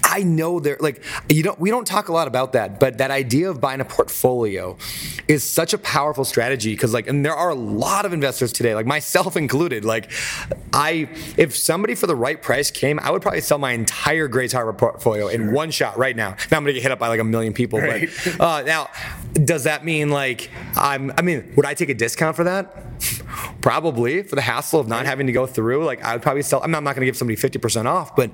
[0.05, 3.11] I know they're like you don't we don't talk a lot about that, but that
[3.11, 4.77] idea of buying a portfolio
[5.29, 8.75] is such a powerful strategy because like and there are a lot of investors today,
[8.75, 9.85] like myself included.
[9.85, 10.11] Like
[10.75, 14.53] I if somebody for the right price came, I would probably sell my entire Grays
[14.53, 15.41] Harbor portfolio sure.
[15.41, 16.37] in one shot right now.
[16.51, 18.10] Now I'm gonna get hit up by like a million people, right.
[18.41, 18.89] uh, now,
[19.33, 21.13] does that mean like I'm?
[21.17, 22.85] I mean, would I take a discount for that?
[23.61, 25.85] Probably for the hassle of not having to go through.
[25.85, 26.63] Like I would probably sell.
[26.63, 28.31] I'm not, not going to give somebody 50% off, but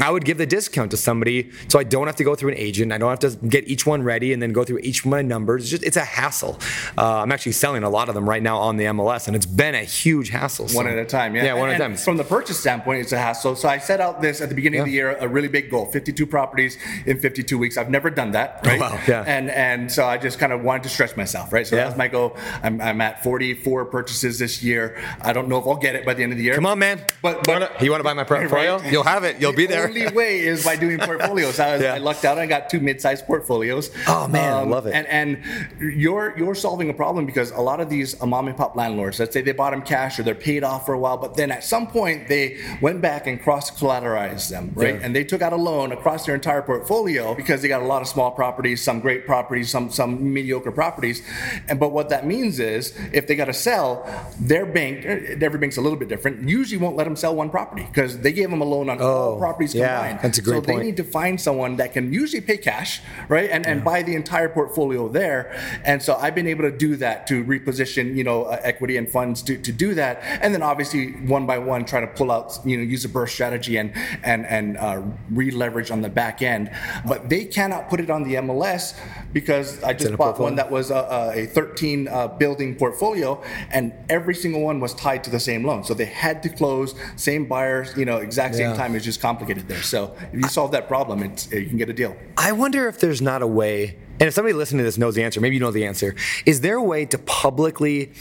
[0.00, 2.58] I would give the discount to somebody so I don't have to go through an
[2.58, 2.92] agent.
[2.92, 5.24] I don't have to get each one ready and then go through each one of
[5.24, 5.62] my numbers.
[5.62, 6.58] It's just it's a hassle.
[6.96, 9.46] Uh, I'm actually selling a lot of them right now on the MLS, and it's
[9.46, 10.68] been a huge hassle.
[10.68, 10.76] So.
[10.76, 11.44] One at a time, yeah.
[11.44, 11.96] Yeah, one and, at a time.
[11.96, 13.56] From the purchase standpoint, it's a hassle.
[13.56, 14.82] So I set out this at the beginning yeah.
[14.82, 17.76] of the year, a really big goal: 52 properties in 52 weeks.
[17.76, 18.80] I've never done that, right?
[18.80, 19.00] Oh, wow.
[19.06, 19.24] Yeah.
[19.26, 21.66] And and so I just kind of wanted to stretch myself, right?
[21.66, 21.82] So yeah.
[21.82, 22.36] that was my goal.
[22.62, 25.00] I'm, I'm at 44 purchases this year.
[25.20, 26.54] I don't know if I'll get it by the end of the year.
[26.54, 27.04] Come on, man.
[27.20, 28.52] But, but you want to buy my portfolio?
[28.82, 28.92] Right?
[28.92, 29.40] You'll have it.
[29.40, 29.81] You'll be there.
[29.82, 31.58] The only way is by doing portfolios.
[31.58, 31.94] I, was, yeah.
[31.94, 32.38] I lucked out.
[32.38, 33.90] I got two mid-sized portfolios.
[34.08, 34.94] Oh man, um, I love it.
[34.94, 35.42] And and
[35.80, 39.32] you're you're solving a problem because a lot of these mom and pop landlords, let's
[39.32, 41.64] say they bought them cash or they're paid off for a while, but then at
[41.64, 44.94] some point they went back and cross-collateralized them, right?
[44.94, 45.00] Yeah.
[45.02, 48.02] And they took out a loan across their entire portfolio because they got a lot
[48.02, 51.22] of small properties, some great properties, some some mediocre properties.
[51.68, 54.06] And but what that means is if they got to sell,
[54.40, 57.84] their bank, every bank's a little bit different, usually won't let them sell one property
[57.84, 60.16] because they gave them a loan on oh, all properties combined.
[60.16, 60.78] Yeah, that's a great so point.
[60.78, 64.14] they need to find someone that can usually pay cash, right, and and buy the
[64.14, 65.52] entire portfolio there.
[65.84, 69.08] And so I've been able to do that to reposition, you know, uh, equity and
[69.08, 72.58] funds to, to do that, and then obviously one by one try to pull out,
[72.64, 76.70] you know, use a BRRRR strategy and and and uh, re-leverage on the back end.
[77.06, 78.98] But they cannot put it on the MLS
[79.32, 84.34] because I just bought one that was a, a 13 uh, building portfolio, and every
[84.34, 85.84] single one was tied to the same loan.
[85.84, 88.76] So they had to close, same buyers, you know, exact same yeah.
[88.76, 88.94] time.
[88.94, 89.82] It's just complicated there.
[89.82, 92.16] So if you solve that problem, it's, you can get a deal.
[92.36, 95.22] I wonder if there's not a way, and if somebody listening to this knows the
[95.22, 96.14] answer, maybe you know the answer.
[96.46, 98.12] Is there a way to publicly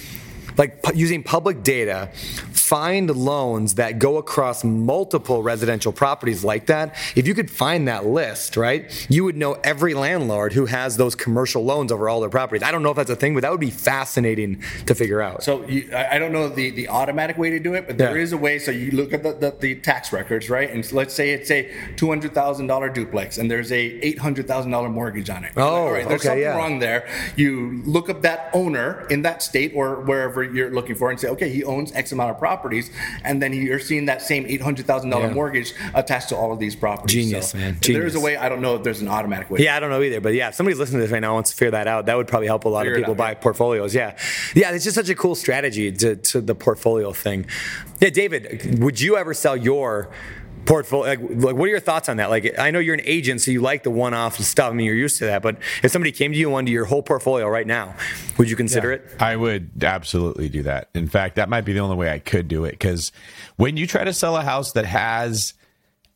[0.61, 2.11] like pu- using public data,
[2.51, 6.95] find loans that go across multiple residential properties like that.
[7.15, 11.15] If you could find that list, right, you would know every landlord who has those
[11.15, 12.61] commercial loans over all their properties.
[12.61, 15.43] I don't know if that's a thing, but that would be fascinating to figure out.
[15.43, 18.23] So you, I don't know the, the automatic way to do it, but there yeah.
[18.23, 18.59] is a way.
[18.59, 21.71] So you look at the, the, the tax records, right, and let's say it's a
[21.95, 25.53] two hundred thousand dollar duplex, and there's a eight hundred thousand dollar mortgage on it.
[25.57, 26.55] Oh, right, there's okay, something yeah.
[26.55, 27.07] wrong there.
[27.35, 31.27] You look up that owner in that state or wherever you're looking for, and say,
[31.29, 32.91] okay, he owns X amount of properties,
[33.23, 35.19] and then you're seeing that same eight hundred thousand yeah.
[35.19, 37.25] dollar mortgage attached to all of these properties.
[37.25, 37.77] Genius, so man.
[37.81, 38.01] Genius.
[38.01, 38.37] There's a way.
[38.37, 39.61] I don't know if there's an automatic way.
[39.61, 40.21] Yeah, I don't know either.
[40.21, 42.17] But yeah, if somebody's listening to this right now wants to figure that out, that
[42.17, 43.35] would probably help a lot figure of people out, buy yeah.
[43.35, 43.95] portfolios.
[43.95, 44.17] Yeah,
[44.55, 47.45] yeah, it's just such a cool strategy to, to the portfolio thing.
[47.99, 50.09] Yeah, David, would you ever sell your
[50.65, 52.29] portfolio like, like, what are your thoughts on that?
[52.29, 54.71] Like i know you're an agent so you like the one-off stuff.
[54.71, 56.85] I mean you're used to that but if somebody came to you and wanted your
[56.85, 57.95] whole portfolio right now
[58.37, 59.21] would you consider yeah, it?
[59.21, 60.89] I would absolutely do that.
[60.93, 63.11] In fact that might be the only way i could do it because
[63.57, 65.53] when you try to sell a house that has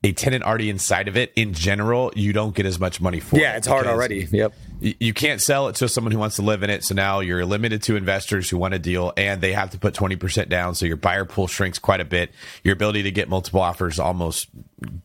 [0.05, 3.37] a tenant already inside of it in general you don't get as much money for
[3.37, 3.41] it.
[3.41, 6.63] yeah it's hard already yep you can't sell it to someone who wants to live
[6.63, 6.83] in it.
[6.83, 9.93] So now you're limited to investors who want a deal and they have to put
[9.93, 10.75] 20% down.
[10.75, 12.31] So your buyer pool shrinks quite a bit.
[12.63, 14.47] Your ability to get multiple offers almost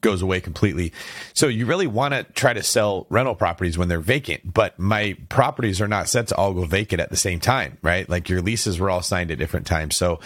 [0.01, 0.93] goes away completely.
[1.35, 5.17] So you really want to try to sell rental properties when they're vacant, but my
[5.29, 8.09] properties are not set to all go vacant at the same time, right?
[8.09, 9.97] Like your leases were all signed at different times.
[9.97, 10.21] So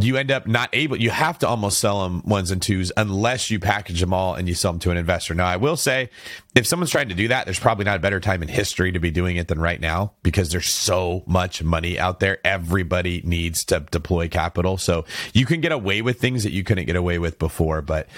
[0.00, 3.48] you end up not able, you have to almost sell them ones and twos unless
[3.48, 5.34] you package them all and you sell them to an investor.
[5.34, 6.10] Now, I will say
[6.56, 8.98] if someone's trying to do that, there's probably not a better time in history to
[8.98, 12.38] be doing it than right now because there's so much money out there.
[12.44, 14.78] Everybody needs to deploy capital.
[14.78, 17.80] So you can get away with things that you couldn't get away with before.
[17.80, 18.08] But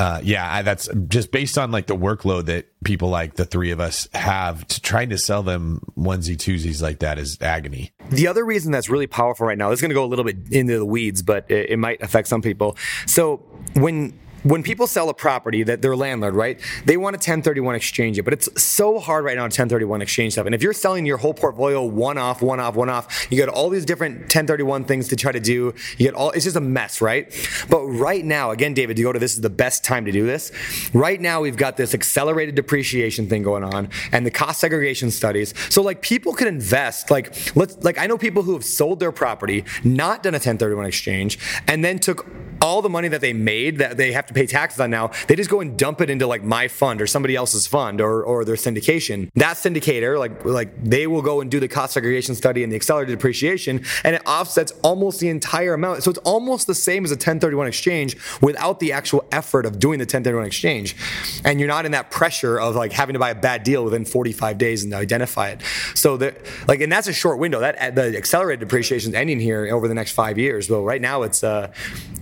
[0.00, 3.70] uh, yeah, I, that's just based on like the workload that people like the three
[3.70, 7.92] of us have to trying to sell them onesie twosies like that is agony.
[8.08, 10.24] The other reason that's really powerful right now, this is going to go a little
[10.24, 12.78] bit into the weeds, but it, it might affect some people.
[13.04, 17.74] So when when people sell a property that their landlord, right, they want a 1031
[17.74, 20.46] exchange it, but it's so hard right now to 1031 exchange stuff.
[20.46, 23.48] And if you're selling your whole portfolio one off, one off, one off, you got
[23.48, 25.74] all these different 1031 things to try to do.
[25.98, 27.30] You get all, it's just a mess, right?
[27.68, 30.24] But right now, again, David, you go to this is the best time to do
[30.24, 30.52] this.
[30.94, 35.54] Right now, we've got this accelerated depreciation thing going on and the cost segregation studies.
[35.68, 39.12] So like people can invest, like let's, like I know people who have sold their
[39.12, 42.26] property, not done a 1031 exchange, and then took
[42.62, 45.36] all the money that they made that they have to pay taxes on now, they
[45.36, 48.44] just go and dump it into like my fund or somebody else's fund or, or
[48.44, 49.30] their syndication.
[49.34, 52.76] That syndicator, like like they will go and do the cost segregation study and the
[52.76, 56.02] accelerated depreciation, and it offsets almost the entire amount.
[56.02, 59.98] So it's almost the same as a 1031 exchange without the actual effort of doing
[59.98, 60.96] the 1031 exchange.
[61.44, 64.04] And you're not in that pressure of like having to buy a bad deal within
[64.04, 65.62] 45 days and identify it.
[65.94, 66.38] So that
[66.68, 67.60] like and that's a short window.
[67.60, 70.68] That the accelerated depreciation is ending here over the next five years.
[70.68, 71.72] But right now it's uh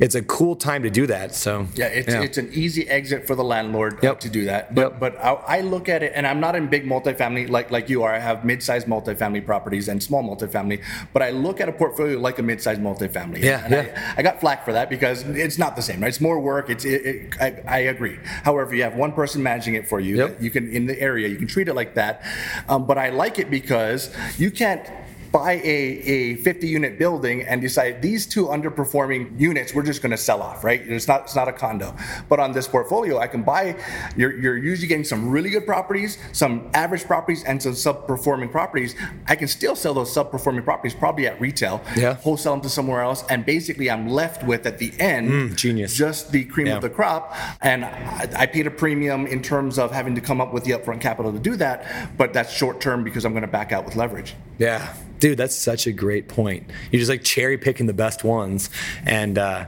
[0.01, 1.35] it's a cool time to do that.
[1.35, 2.23] So yeah, it's yeah.
[2.23, 4.21] it's an easy exit for the landlord yep.
[4.21, 4.75] to do that.
[4.75, 5.01] But yep.
[5.01, 8.05] but I, I, look at it, and I'm not in big multifamily like like you
[8.05, 8.15] are.
[8.15, 10.83] I have mid-sized multifamily properties and small multifamily,
[11.13, 13.43] but I look at a portfolio like a mid-sized multifamily.
[13.43, 14.15] Yeah, and yeah.
[14.17, 16.01] I, I, got flack for that because it's not the same.
[16.01, 16.09] Right?
[16.09, 16.71] It's more work.
[16.71, 18.19] It's it, it, I, I, agree.
[18.45, 20.17] However, you have one person managing it for you.
[20.19, 20.41] Yep.
[20.41, 21.29] You can in the area.
[21.29, 22.23] You can treat it like that.
[22.69, 24.89] Um, but I like it because you can't
[25.33, 30.11] buy a, a 50 unit building and decide these two underperforming units we're just going
[30.11, 30.81] to sell off right?
[30.87, 31.95] It's not it's not a condo.
[32.29, 33.77] But on this portfolio i can buy
[34.17, 38.95] you're, you're usually getting some really good properties some average properties and some sub-performing properties.
[39.27, 42.15] I can still sell those sub-performing properties probably at retail yeah.
[42.15, 45.95] wholesale them to somewhere else and basically i'm left with at the end mm, genius.
[45.95, 46.77] just the cream yeah.
[46.77, 47.35] of the crop.
[47.61, 50.73] And I, I paid a premium in terms of having to come up with the
[50.73, 53.85] upfront capital to do that but that's short term because i'm going to back out
[53.85, 54.35] with leverage.
[54.59, 56.71] Yeah Dude, that's such a great point.
[56.91, 58.71] You're just like cherry picking the best ones.
[59.05, 59.67] And uh,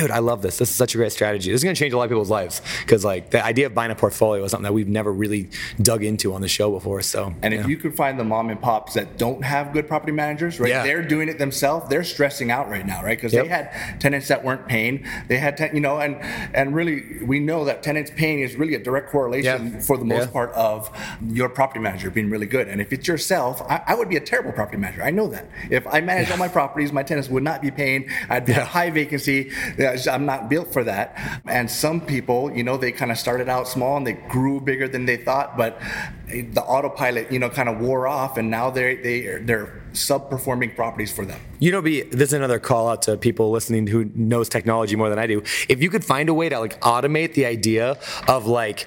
[0.00, 0.58] dude, I love this.
[0.58, 1.50] This is such a great strategy.
[1.50, 3.74] This is going to change a lot of people's lives because like the idea of
[3.74, 5.48] buying a portfolio is something that we've never really
[5.80, 7.02] dug into on the show before.
[7.02, 10.12] So, and if you could find the mom and pops that don't have good property
[10.12, 10.68] managers, right?
[10.68, 10.82] Yeah.
[10.82, 11.88] They're doing it themselves.
[11.88, 13.16] They're stressing out right now, right?
[13.16, 13.44] Because yep.
[13.44, 15.06] they had tenants that weren't paying.
[15.28, 16.16] They had, ten, you know, and
[16.54, 19.80] and really we know that tenants paying is really a direct correlation yeah.
[19.80, 20.32] for the most yeah.
[20.32, 20.90] part of
[21.26, 22.68] your property manager being really good.
[22.68, 25.02] And if it's yourself, I, I, would be a terrible property manager.
[25.02, 25.48] I know that.
[25.70, 28.08] If I managed all my properties, my tenants would not be paying.
[28.28, 29.50] I'd be at high vacancy
[29.86, 31.40] I'm not built for that.
[31.46, 34.88] And some people, you know, they kind of started out small and they grew bigger
[34.88, 35.80] than they thought, but
[36.28, 41.12] the autopilot, you know, kind of wore off, and now they're they they're sub-performing properties
[41.12, 41.40] for them.
[41.60, 45.08] You know, be this is another call out to people listening who knows technology more
[45.08, 45.42] than I do.
[45.68, 47.96] If you could find a way to like automate the idea
[48.28, 48.86] of like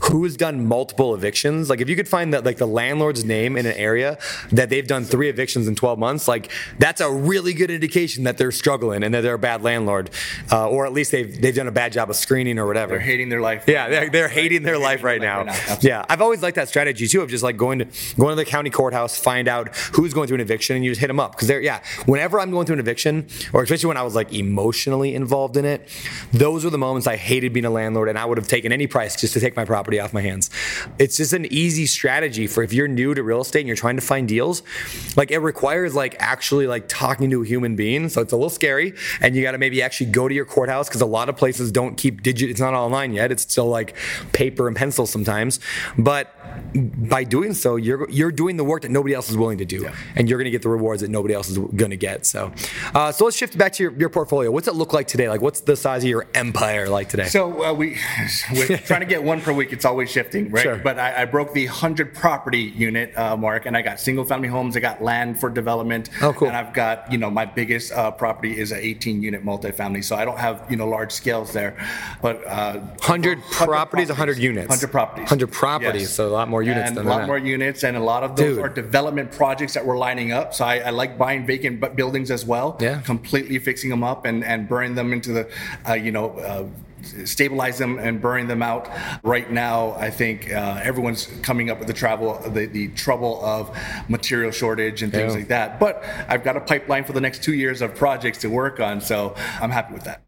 [0.00, 1.70] who's done multiple evictions.
[1.70, 4.18] Like if you could find that like the landlord's name in an area
[4.52, 8.38] that they've done three evictions in 12 months, like that's a really good indication that
[8.38, 10.10] they're struggling and that they're a bad landlord,
[10.52, 12.92] uh, or at least they've they've done a bad job of screening or whatever.
[12.92, 13.64] They're hating their life.
[13.66, 15.44] Yeah, they're, they're hating their they're life hating right now.
[15.44, 15.88] Life right now.
[15.88, 18.44] Yeah, I've always liked that strategy too of just like going to going to the
[18.44, 21.32] county courthouse, find out who's going through an eviction, and you just hit them up
[21.32, 21.82] because they're yeah.
[22.06, 25.64] Whenever I'm going through an eviction, or especially when I was like emotionally involved in
[25.64, 25.88] it,
[26.32, 28.86] those were the moments I hated being a landlord, and I would have taken any
[28.86, 30.50] price just to take my property off my hands.
[30.98, 33.96] It's just an easy strategy for if you're new to real estate and you're trying
[33.96, 34.62] to find deals.
[35.16, 38.50] Like it requires like actually like talking to a human being, so it's a little
[38.50, 41.36] scary, and you got to maybe actually go to your courthouse because a lot of
[41.36, 42.50] places don't keep digit.
[42.50, 43.32] It's not online yet.
[43.32, 43.94] It's still like
[44.32, 45.60] paper and pencil sometimes,
[45.96, 46.32] but
[46.74, 49.82] by doing so, you're you're doing the work that nobody else is willing to do,
[49.82, 49.94] yeah.
[50.14, 52.26] and you're going to get the rewards that nobody else is going to get.
[52.26, 52.52] So,
[52.94, 54.50] uh, so let's shift back to your, your portfolio.
[54.50, 55.28] What's it look like today?
[55.28, 57.26] Like, what's the size of your empire like today?
[57.26, 57.98] So uh, we
[58.52, 60.62] we're trying to get one per week it's always shifting, right?
[60.62, 60.76] Sure.
[60.76, 64.48] But I, I broke the 100 property unit uh, mark, and I got single family
[64.48, 64.74] homes.
[64.74, 66.08] I got land for development.
[66.22, 66.48] Oh, cool.
[66.48, 70.16] And I've got, you know, my biggest uh, property is an 18 unit multifamily, so
[70.16, 71.76] I don't have, you know, large scales there.
[72.22, 74.68] But uh, 100 properties, 100 units.
[74.68, 75.24] 100 properties.
[75.24, 77.26] 100 properties, so a lot more units and than a lot that.
[77.26, 78.64] more units, and a lot of those Dude.
[78.64, 80.54] are development projects that we're lining up.
[80.54, 82.78] So I, I like buying vacant buildings as well.
[82.80, 83.02] Yeah.
[83.02, 85.50] completely fixing them up and and burning them into the,
[85.88, 86.70] uh, you know.
[87.24, 88.88] Stabilize them and burn them out
[89.22, 93.70] right now i think uh, everyone's coming up with the travel the, the trouble of
[94.08, 95.38] material shortage and things Yeah.
[95.38, 98.48] like that but i've got a pipeline for the next two years of projects to
[98.48, 100.22] work on so i'm happy with that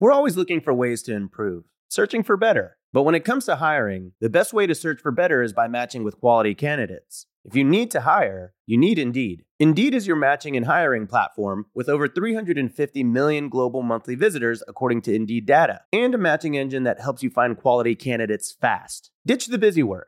[0.00, 2.76] We're always looking for ways to improve, searching for better.
[2.92, 5.66] But when it comes to hiring, the best way to search for better is by
[5.68, 7.26] matching with quality candidates.
[7.44, 9.44] If you need to hire, you need Indeed.
[9.58, 15.00] Indeed is your matching and hiring platform with over 350 million global monthly visitors, according
[15.02, 19.10] to Indeed data, and a matching engine that helps you find quality candidates fast.
[19.24, 20.07] Ditch the busy work.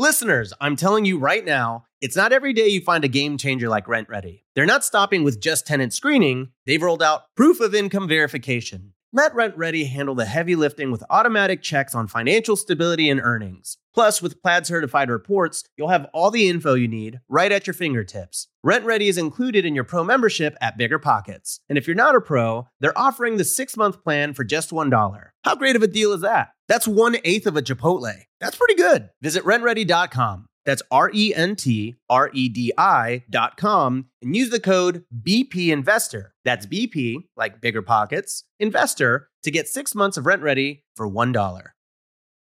[0.00, 3.68] Listeners, I'm telling you right now, it's not every day you find a game changer
[3.68, 4.44] like RentRedi.
[4.54, 8.94] They're not stopping with just tenant screening, they've rolled out proof of income verification.
[9.12, 13.76] Let RentRedi handle the heavy lifting with automatic checks on financial stability and earnings.
[13.92, 17.74] Plus, with Plaid certified reports, you'll have all the info you need right at your
[17.74, 18.48] fingertips.
[18.64, 21.60] RentRedi is included in your pro membership at Bigger Pockets.
[21.68, 25.28] And if you're not a pro, they're offering the six month plan for just $1.
[25.44, 26.50] How great of a deal is that?
[26.70, 28.14] That's one eighth of a Chipotle.
[28.40, 29.10] That's pretty good.
[29.20, 30.46] Visit rentredi.com.
[30.64, 36.32] That's R E N T R E D I.com and use the code BP Investor.
[36.44, 41.62] That's BP, like bigger pockets, investor to get six months of RentRedi for $1.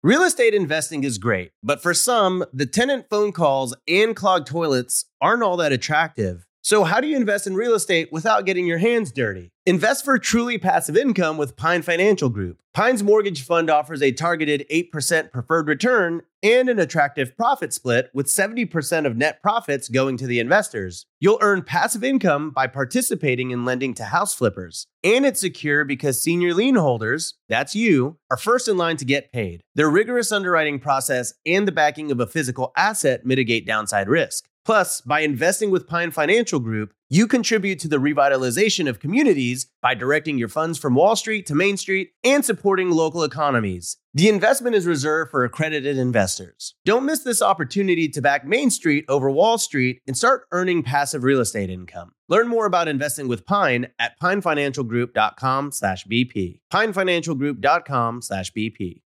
[0.01, 5.05] Real estate investing is great, but for some, the tenant phone calls and clogged toilets
[5.19, 6.45] aren't all that attractive.
[6.65, 9.51] So, how do you invest in real estate without getting your hands dirty?
[9.67, 12.59] Invest for truly passive income with Pine Financial Group.
[12.73, 18.25] Pine's mortgage fund offers a targeted 8% preferred return and an attractive profit split with
[18.25, 21.05] 70% of net profits going to the investors.
[21.19, 24.87] You'll earn passive income by participating in lending to house flippers.
[25.03, 29.31] And it's secure because senior lien holders, that's you, are first in line to get
[29.31, 29.61] paid.
[29.75, 34.49] Their rigorous underwriting process and the backing of a physical asset mitigate downside risk.
[34.65, 39.93] Plus, by investing with Pine Financial Group, you contribute to the revitalization of communities by
[39.93, 43.97] directing your funds from Wall Street to Main Street and supporting local economies.
[44.15, 46.73] The investment is reserved for accredited investors.
[46.83, 51.23] Don't miss this opportunity to back Main Street over Wall Street and start earning passive
[51.23, 52.13] real estate income.
[52.27, 56.59] Learn more about investing with Pine at pinefinancialgroup.com/bp.
[56.73, 59.01] pinefinancialgroup.com/bp.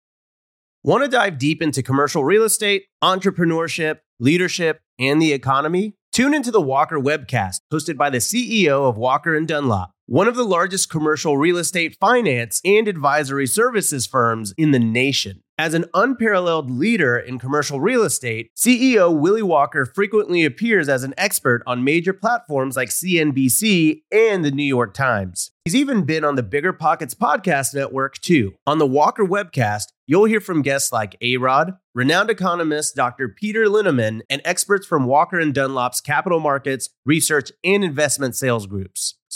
[0.82, 5.96] Want to dive deep into commercial real estate, entrepreneurship, leadership, and the economy?
[6.12, 10.36] Tune into the Walker webcast hosted by the CEO of Walker and Dunlop, one of
[10.36, 15.44] the largest commercial real estate finance and advisory services firms in the nation.
[15.60, 21.14] As an unparalleled leader in commercial real estate, CEO Willy Walker frequently appears as an
[21.18, 25.52] expert on major platforms like CNBC and the New York Times.
[25.66, 28.54] He's even been on the Bigger Pockets podcast network too.
[28.66, 33.28] On the Walker webcast, you'll hear from guests like A-Rod, renowned economist Dr.
[33.28, 39.19] Peter Linneman, and experts from Walker and Dunlop's capital markets, research, and investment sales groups.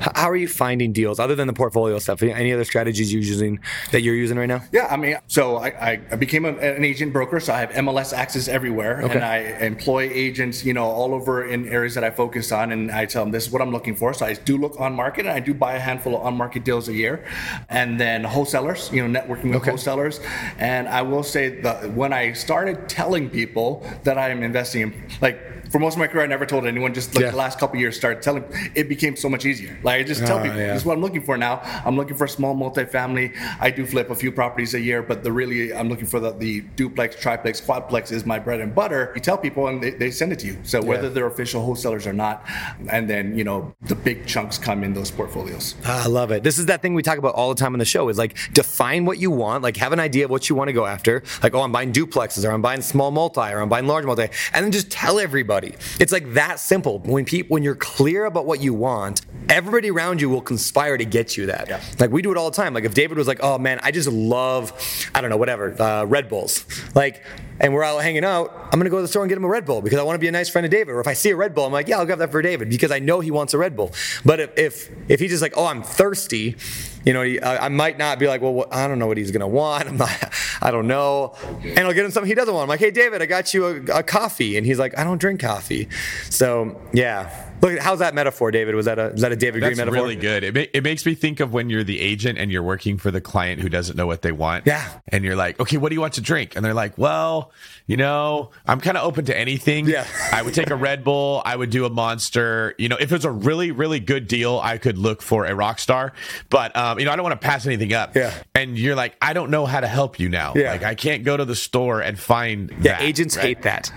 [0.00, 2.22] How are you finding deals other than the portfolio stuff?
[2.22, 3.58] Any other strategies you're using
[3.90, 4.62] that you're using right now?
[4.72, 8.12] Yeah, I mean, so I, I became a, an agent broker, so I have MLS
[8.12, 9.14] access everywhere, okay.
[9.14, 12.90] and I employ agents, you know, all over in areas that I focus on, and
[12.90, 14.14] I tell them this is what I'm looking for.
[14.14, 16.64] So I do look on market, and I do buy a handful of on market
[16.64, 17.24] deals a year,
[17.68, 19.70] and then wholesalers, you know, networking with okay.
[19.70, 20.20] wholesalers,
[20.58, 25.08] and I will say that when I started telling people that I am investing in,
[25.20, 26.94] like for most of my career, I never told anyone.
[26.94, 27.30] Just like yeah.
[27.30, 28.44] the last couple years, started telling.
[28.74, 29.78] It became so much easier.
[29.82, 30.68] Like I just tell uh, people, yeah.
[30.68, 31.60] this is what I'm looking for now.
[31.84, 33.36] I'm looking for a small multifamily.
[33.60, 36.32] I do flip a few properties a year, but the really I'm looking for the,
[36.32, 39.12] the duplex, triplex, quadplex is my bread and butter.
[39.14, 40.58] You tell people, and they, they send it to you.
[40.62, 41.14] So whether yeah.
[41.14, 42.44] they're official wholesalers or not,
[42.90, 45.74] and then you know the big chunks come in those portfolios.
[45.84, 46.42] I love it.
[46.42, 48.08] This is that thing we talk about all the time on the show.
[48.08, 49.62] Is like define what you want.
[49.62, 51.22] Like have an idea of what you want to go after.
[51.42, 54.28] Like oh, I'm buying duplexes, or I'm buying small multi, or I'm buying large multi,
[54.52, 55.57] and then just tell everybody.
[56.00, 56.98] It's like that simple.
[57.00, 61.04] When people, when you're clear about what you want, everybody around you will conspire to
[61.04, 61.68] get you that.
[61.68, 61.80] Yeah.
[61.98, 62.74] Like we do it all the time.
[62.74, 64.72] Like if David was like, "Oh man, I just love,
[65.14, 67.24] I don't know, whatever, uh, Red Bulls," like,
[67.60, 69.48] and we're out hanging out, I'm gonna go to the store and get him a
[69.48, 70.92] Red Bull because I want to be a nice friend of David.
[70.92, 72.68] Or if I see a Red Bull, I'm like, "Yeah, I'll grab that for David,"
[72.68, 73.92] because I know he wants a Red Bull.
[74.24, 76.56] But if if, if he's just like, "Oh, I'm thirsty,"
[77.04, 79.30] you know, I, I might not be like, "Well, what, I don't know what he's
[79.30, 80.32] gonna want." I'm not,
[80.62, 82.64] I don't know, and I'll get him something he doesn't want.
[82.64, 85.18] I'm like, "Hey, David, I got you a, a coffee," and he's like, "I don't
[85.18, 85.88] drink coffee."
[86.30, 88.74] So yeah, Look, how's that metaphor, David?
[88.74, 89.94] Was that a is that a David That's Greene metaphor?
[89.94, 90.44] That's really good.
[90.44, 93.10] It, ma- it makes me think of when you're the agent and you're working for
[93.10, 94.66] the client who doesn't know what they want.
[94.66, 94.88] Yeah.
[95.08, 96.56] And you're like, okay, what do you want to drink?
[96.56, 97.52] And they're like, well,
[97.86, 99.86] you know, I'm kind of open to anything.
[99.86, 100.06] Yeah.
[100.32, 101.42] I would take a Red Bull.
[101.44, 102.74] I would do a Monster.
[102.78, 106.12] You know, if it's a really, really good deal, I could look for a Rockstar.
[106.50, 108.14] But, um, you know, I don't want to pass anything up.
[108.14, 108.34] Yeah.
[108.54, 110.52] And you're like, I don't know how to help you now.
[110.54, 110.72] Yeah.
[110.72, 112.70] Like, I can't go to the store and find.
[112.70, 112.98] Yeah.
[112.98, 113.46] That, agents right?
[113.46, 113.90] hate that.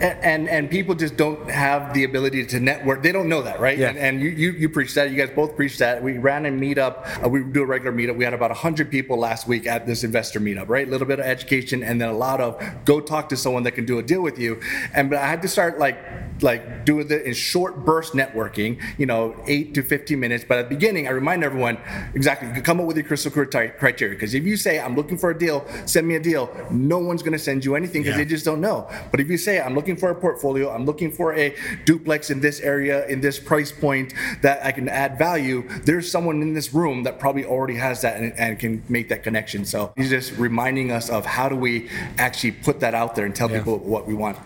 [0.00, 3.02] And, and, and people just don't have the ability to network.
[3.08, 3.78] They don't know that, right?
[3.78, 5.10] Yeah and, and you, you, you preach that.
[5.10, 6.02] You guys both preach that.
[6.02, 7.24] We ran a meetup.
[7.24, 8.16] Uh, we do a regular meetup.
[8.16, 10.86] We had about 100 people last week at this investor meetup, right?
[10.86, 13.72] A little bit of education and then a lot of go talk to someone that
[13.72, 14.60] can do a deal with you.
[14.94, 15.98] And but I had to start like
[16.42, 20.44] like doing it in short burst networking, you know, eight to 15 minutes.
[20.46, 21.78] But at the beginning, I remind everyone
[22.14, 24.14] exactly, you can come up with your crystal clear criteria.
[24.14, 27.22] Because if you say, I'm looking for a deal, send me a deal, no one's
[27.22, 28.24] going to send you anything because yeah.
[28.24, 28.88] they just don't know.
[29.10, 31.54] But if you say, I'm looking for a portfolio, I'm looking for a
[31.84, 36.42] duplex in this area, in this price point that I can add value, there's someone
[36.42, 39.64] in this room that probably already has that and, and can make that connection.
[39.64, 41.88] So he's just reminding us of how do we
[42.18, 43.58] actually put that out there and tell yeah.
[43.58, 44.38] people what we want.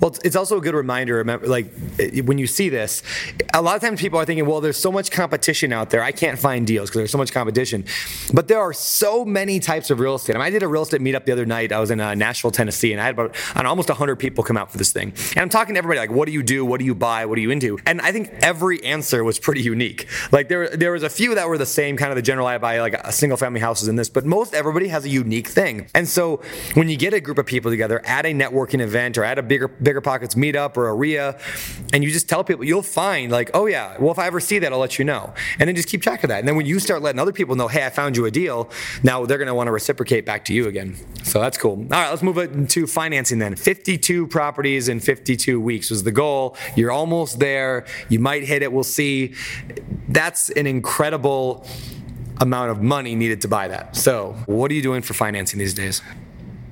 [0.00, 1.16] Well, it's also a good reminder.
[1.16, 1.66] Remember, like
[2.24, 3.02] when you see this,
[3.52, 6.02] a lot of times people are thinking, "Well, there's so much competition out there.
[6.02, 7.84] I can't find deals because there's so much competition."
[8.32, 10.36] But there are so many types of real estate.
[10.36, 11.70] I, mean, I did a real estate meetup the other night.
[11.70, 14.56] I was in uh, Nashville, Tennessee, and I had about know, almost 100 people come
[14.56, 15.12] out for this thing.
[15.32, 16.64] And I'm talking to everybody like, "What do you do?
[16.64, 17.26] What do you buy?
[17.26, 20.08] What are you into?" And I think every answer was pretty unique.
[20.32, 22.46] Like there, there was a few that were the same, kind of the general.
[22.46, 25.48] I buy like a single family houses in this, but most everybody has a unique
[25.48, 25.88] thing.
[25.94, 26.42] And so
[26.74, 29.42] when you get a group of people together at a networking event or at a
[29.42, 31.36] bigger bigger pockets meetup or a REIA,
[31.92, 34.60] and you just tell people, you'll find like, oh yeah, well if I ever see
[34.60, 36.38] that, I'll let you know, and then just keep track of that.
[36.38, 38.70] And then when you start letting other people know, hey, I found you a deal,
[39.02, 40.96] now they're to want to reciprocate back to you again.
[41.24, 41.72] So that's cool.
[41.72, 43.56] All right, let's move into financing then.
[43.56, 46.56] 52 properties in 52 weeks was the goal.
[46.76, 47.84] You're almost there.
[48.08, 48.72] You might hit it.
[48.72, 49.34] We'll see.
[50.08, 51.66] That's an incredible
[52.40, 53.96] amount of money needed to buy that.
[53.96, 56.02] So, what are you doing for financing these days?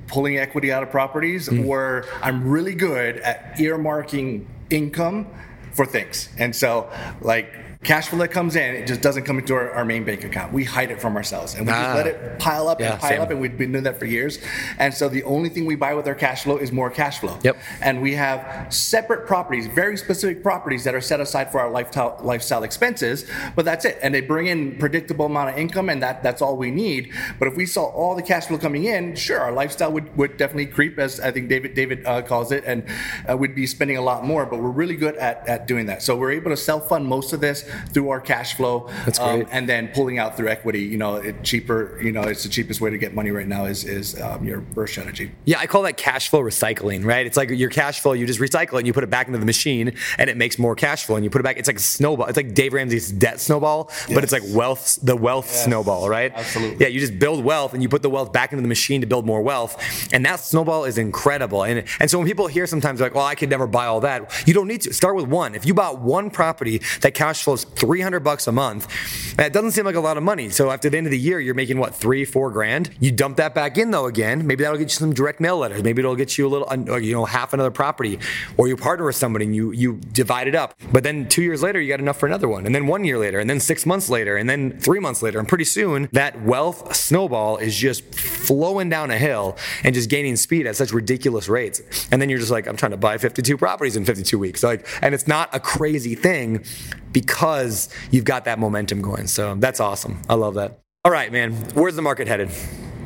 [0.09, 1.65] Pulling equity out of properties, mm.
[1.67, 5.27] or I'm really good at earmarking income
[5.73, 6.29] for things.
[6.37, 6.91] And so,
[7.21, 10.25] like, cash flow that comes in, it just doesn't come into our, our main bank
[10.25, 10.51] account.
[10.51, 11.81] We hide it from ourselves and we ah.
[11.81, 13.21] just let it pile up yeah, and pile same.
[13.21, 13.31] up.
[13.31, 14.37] And we've been doing that for years.
[14.77, 17.39] And so the only thing we buy with our cash flow is more cash flow.
[17.41, 17.57] Yep.
[17.81, 22.19] And we have separate properties, very specific properties that are set aside for our lifestyle,
[22.21, 23.25] lifestyle expenses,
[23.55, 23.97] but that's it.
[24.01, 27.13] And they bring in predictable amount of income and that that's all we need.
[27.39, 30.35] But if we saw all the cash flow coming in, sure, our lifestyle would, would
[30.35, 32.83] definitely creep as I think David, David uh, calls it, and
[33.29, 36.03] uh, we'd be spending a lot more, but we're really good at, at doing that.
[36.03, 38.89] So we're able to self-fund most of this through our cash flow.
[39.05, 39.43] That's great.
[39.43, 40.81] Um, and then pulling out through equity.
[40.81, 41.99] You know, it cheaper.
[42.01, 44.61] You know, it's the cheapest way to get money right now is is um, your
[44.61, 45.31] BRRRR strategy.
[45.45, 47.05] Yeah, I call that cash flow recycling.
[47.05, 47.25] Right?
[47.25, 48.13] It's like your cash flow.
[48.13, 50.59] You just recycle it and you put it back into the machine, and it makes
[50.59, 51.15] more cash flow.
[51.15, 51.57] And you put it back.
[51.57, 52.27] It's like a snowball.
[52.27, 54.13] It's like Dave Ramsey's debt snowball, yes.
[54.13, 54.99] but it's like wealth.
[55.01, 55.65] The wealth yes.
[55.65, 56.31] snowball, right?
[56.33, 56.77] Absolutely.
[56.79, 59.07] Yeah, you just build wealth and you put the wealth back into the machine to
[59.07, 61.63] build more wealth, and that snowball is incredible.
[61.63, 64.47] And and so when people hear sometimes like, well, I could never buy all that.
[64.47, 65.55] You don't need to start with one.
[65.55, 68.87] If you bought one property that cash flows almost 300 bucks a month.
[69.35, 70.49] That doesn't seem like a lot of money.
[70.49, 72.89] So after the end of the year, you're making what three, four grand.
[72.99, 74.45] You dump that back in though again.
[74.45, 75.83] Maybe that'll get you some direct mail letters.
[75.83, 78.19] Maybe it'll get you a little, uh, you know, half another property,
[78.57, 80.73] or you partner with somebody and you you divide it up.
[80.91, 83.17] But then two years later, you got enough for another one, and then one year
[83.17, 86.41] later, and then six months later, and then three months later, and pretty soon that
[86.41, 91.47] wealth snowball is just flowing down a hill and just gaining speed at such ridiculous
[91.47, 91.81] rates.
[92.11, 94.63] And then you're just like, I'm trying to buy 52 properties in 52 weeks.
[94.63, 96.63] Like, and it's not a crazy thing
[97.11, 99.27] because you've got that momentum going.
[99.27, 100.21] So that's awesome.
[100.29, 100.79] I love that.
[101.05, 101.53] All right, man.
[101.73, 102.49] Where's the market headed?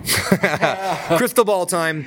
[1.17, 2.05] Crystal ball time.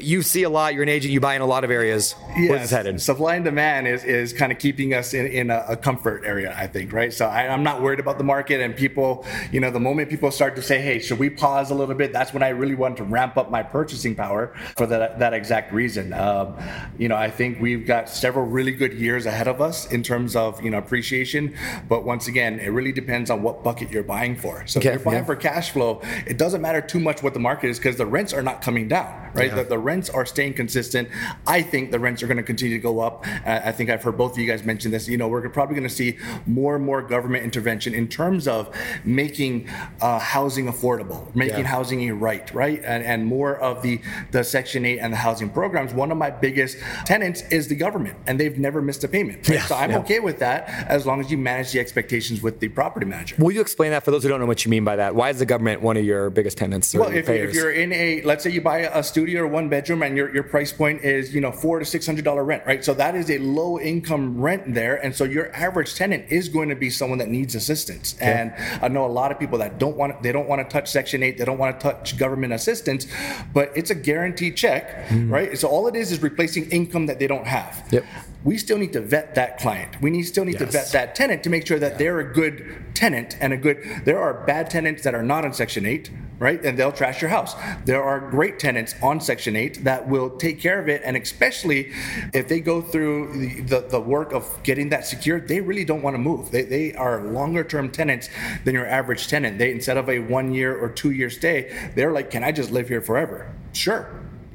[0.00, 0.74] You see a lot.
[0.74, 1.12] You're an agent.
[1.12, 2.14] You buy in a lot of areas.
[2.36, 2.50] Yes.
[2.50, 3.02] Where's it headed?
[3.02, 6.54] Supply and demand is, is kind of keeping us in, in a, a comfort area,
[6.56, 7.12] I think, right?
[7.12, 10.30] So I, am not worried about the market and people, you know, the moment people
[10.30, 12.12] start to say, hey, should we pause a little bit?
[12.12, 15.72] That's when I really want to ramp up my purchasing power for that, that exact
[15.72, 16.12] reason.
[16.14, 16.56] Um,
[16.98, 20.34] you know, I think we've got several really good years ahead of us in terms
[20.34, 21.54] of, you know, appreciation.
[21.88, 24.66] But once again, it really depends on what bucket you're buying for.
[24.66, 25.24] So okay, if you're buying yeah.
[25.24, 28.32] for cash flow, it doesn't matter too much what the market is because the rents
[28.32, 29.48] are not coming down, right?
[29.48, 29.56] Yeah.
[29.56, 31.08] The, the, rents are staying consistent.
[31.46, 33.26] I think the rents are going to continue to go up.
[33.44, 35.08] Uh, I think I've heard both of you guys mention this.
[35.08, 36.16] You know, we're probably going to see
[36.46, 38.74] more and more government intervention in terms of
[39.04, 39.68] making
[40.00, 41.66] uh, housing affordable, making yeah.
[41.66, 42.80] housing a right, right?
[42.84, 45.92] And, and more of the, the Section 8 and the housing programs.
[45.92, 49.48] One of my biggest tenants is the government, and they've never missed a payment.
[49.48, 49.56] Right?
[49.56, 49.66] Yeah.
[49.66, 53.06] So I'm okay with that as long as you manage the expectations with the property
[53.06, 53.36] manager.
[53.38, 55.14] Will you explain that for those who don't know what you mean by that?
[55.14, 56.94] Why is the government one of your biggest tenants?
[56.94, 60.02] Well, if, if, you're in a, let's say you buy a studio or one bedroom
[60.02, 62.84] and your, your price point is, you know, four to six hundred dollar rent, right?
[62.84, 66.68] So that is a low income rent there, and so your average tenant is going
[66.68, 68.14] to be someone that needs assistance.
[68.16, 68.32] Okay.
[68.32, 70.90] And I know a lot of people that don't want, they don't want to touch
[70.90, 73.06] Section Eight, they don't want to touch government assistance,
[73.52, 75.30] but it's a guaranteed check, mm.
[75.30, 75.56] right?
[75.58, 77.86] So all it is is replacing income that they don't have.
[77.90, 78.04] Yep
[78.44, 80.00] we still need to vet that client.
[80.00, 80.70] We need still need yes.
[80.70, 81.98] to vet that tenant to make sure that yeah.
[81.98, 83.82] they're a good tenant and a good.
[84.04, 86.62] There are bad tenants that are not on Section Eight, right?
[86.64, 87.54] And they'll trash your house.
[87.84, 91.02] There are great tenants on Section 8 that will take care of it.
[91.04, 91.92] And especially
[92.32, 96.02] if they go through the, the, the work of getting that secured, they really don't
[96.02, 96.50] want to move.
[96.50, 98.28] They, they are longer term tenants
[98.64, 99.58] than your average tenant.
[99.58, 102.70] They instead of a one year or two year stay, they're like, can I just
[102.70, 103.50] live here forever?
[103.72, 104.08] Sure.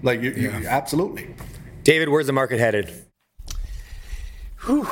[0.04, 0.60] Like you, yeah.
[0.60, 1.34] you absolutely.
[1.84, 3.09] David, where's the market headed?
[4.70, 4.88] Whew.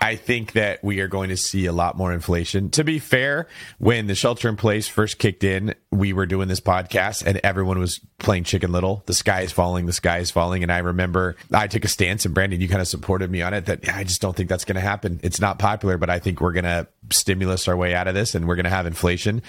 [0.00, 2.68] I think that we are going to see a lot more inflation.
[2.72, 3.48] To be fair,
[3.78, 7.78] when the shelter in place first kicked in, we were doing this podcast and everyone
[7.78, 9.02] was playing Chicken Little.
[9.06, 10.62] The sky is falling, the sky is falling.
[10.62, 13.54] And I remember I took a stance, and Brandon, you kind of supported me on
[13.54, 15.20] it that I just don't think that's going to happen.
[15.22, 18.34] It's not popular, but I think we're going to stimulus our way out of this
[18.34, 19.40] and we're going to have inflation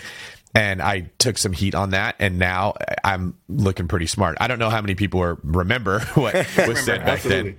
[0.56, 4.38] and I took some heat on that, and now I'm looking pretty smart.
[4.40, 6.34] I don't know how many people remember what
[6.66, 7.58] was said back then,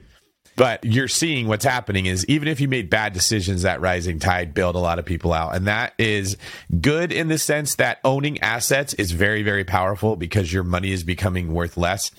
[0.57, 4.55] but you're seeing what's happening is even if you made bad decisions, that rising tide
[4.55, 5.55] bailed a lot of people out.
[5.55, 6.37] And that is
[6.81, 11.05] good in the sense that owning assets is very, very powerful because your money is
[11.05, 12.11] becoming worth less.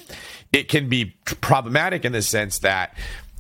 [0.53, 2.95] It can be problematic in the sense that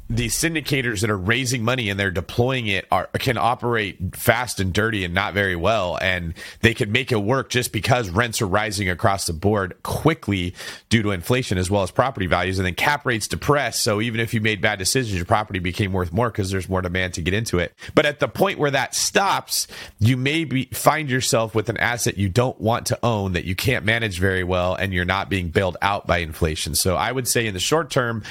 [0.09, 4.73] the syndicators that are raising money and they're deploying it are can operate fast and
[4.73, 8.47] dirty and not very well and they could make it work just because rents are
[8.47, 10.53] rising across the board quickly
[10.89, 14.19] due to inflation as well as property values and then cap rates depressed so even
[14.21, 17.21] if you made bad decisions your property became worth more because there's more demand to
[17.21, 17.73] get into it.
[17.93, 19.67] But at the point where that stops
[19.99, 23.55] you may be, find yourself with an asset you don't want to own that you
[23.55, 26.75] can't manage very well and you're not being bailed out by inflation.
[26.75, 28.23] So i would say in the short term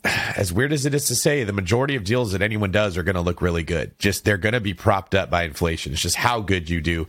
[0.36, 3.02] as weird as it is to say, the majority of deals that anyone does are
[3.02, 3.98] going to look really good.
[3.98, 5.92] Just they're going to be propped up by inflation.
[5.92, 7.06] It's just how good you do.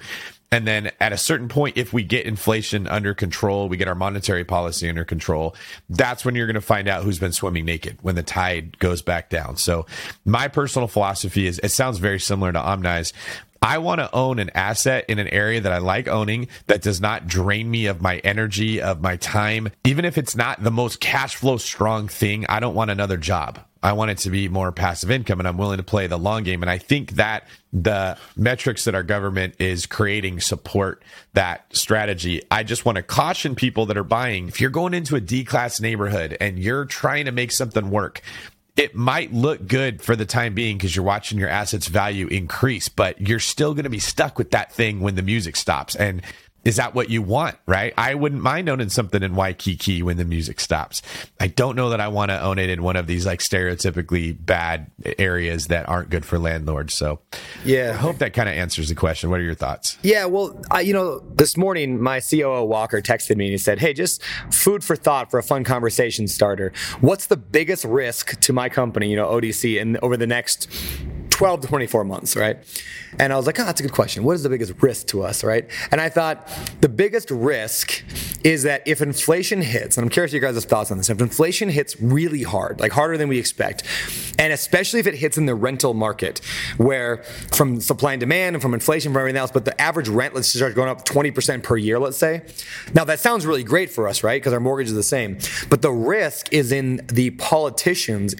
[0.51, 3.93] And then at a certain point, if we get inflation under control, we get our
[3.93, 5.55] monetary policy under control,
[5.89, 9.03] that's when you're going to find out who's been swimming naked when the tide goes
[9.03, 9.57] back down.
[9.57, 9.85] So
[10.25, 13.13] my personal philosophy is it sounds very similar to Omni's.
[13.61, 17.01] I want to own an asset in an area that I like owning that does
[17.01, 19.69] not drain me of my energy, of my time.
[19.83, 23.59] Even if it's not the most cash flow strong thing, I don't want another job.
[23.81, 26.43] I want it to be more passive income and I'm willing to play the long
[26.43, 26.61] game.
[26.61, 31.01] And I think that the metrics that our government is creating support
[31.33, 32.41] that strategy.
[32.51, 35.45] I just want to caution people that are buying if you're going into a D
[35.45, 38.21] class neighborhood and you're trying to make something work,
[38.79, 42.87] it might look good for the time being because you're watching your assets value increase,
[42.87, 45.95] but you're still going to be stuck with that thing when the music stops.
[45.97, 46.21] And
[46.65, 47.93] is that what you want, right?
[47.97, 51.01] I wouldn't mind owning something in Waikiki when the music stops.
[51.39, 54.37] I don't know that I want to own it in one of these like stereotypically
[54.45, 56.93] bad areas that aren't good for landlords.
[56.93, 57.21] So,
[57.63, 59.29] yeah, I hope that kind of answers the question.
[59.29, 59.97] What are your thoughts?
[60.03, 63.79] Yeah, well, I, you know, this morning my COO Walker texted me and he said,
[63.79, 66.73] "Hey, just food for thought for a fun conversation starter.
[67.01, 70.69] What's the biggest risk to my company, you know, ODC, and over the next
[71.39, 72.57] 12 to 24 months, right?
[73.17, 74.25] And I was like, oh, that's a good question.
[74.25, 75.69] What is the biggest risk to us, right?
[75.89, 76.45] And I thought
[76.81, 78.03] the biggest risk
[78.43, 81.69] is that if inflation hits, and I'm curious your guys' thoughts on this, if inflation
[81.69, 83.83] hits really hard, like harder than we expect,
[84.37, 86.39] and especially if it hits in the rental market,
[86.75, 87.23] where
[87.53, 90.49] from supply and demand and from inflation, from everything else, but the average rent, let's
[90.49, 92.41] start going up 20% per year, let's say.
[92.93, 94.41] Now that sounds really great for us, right?
[94.41, 95.37] Because our mortgage is the same.
[95.69, 98.35] But the risk is in the politicians.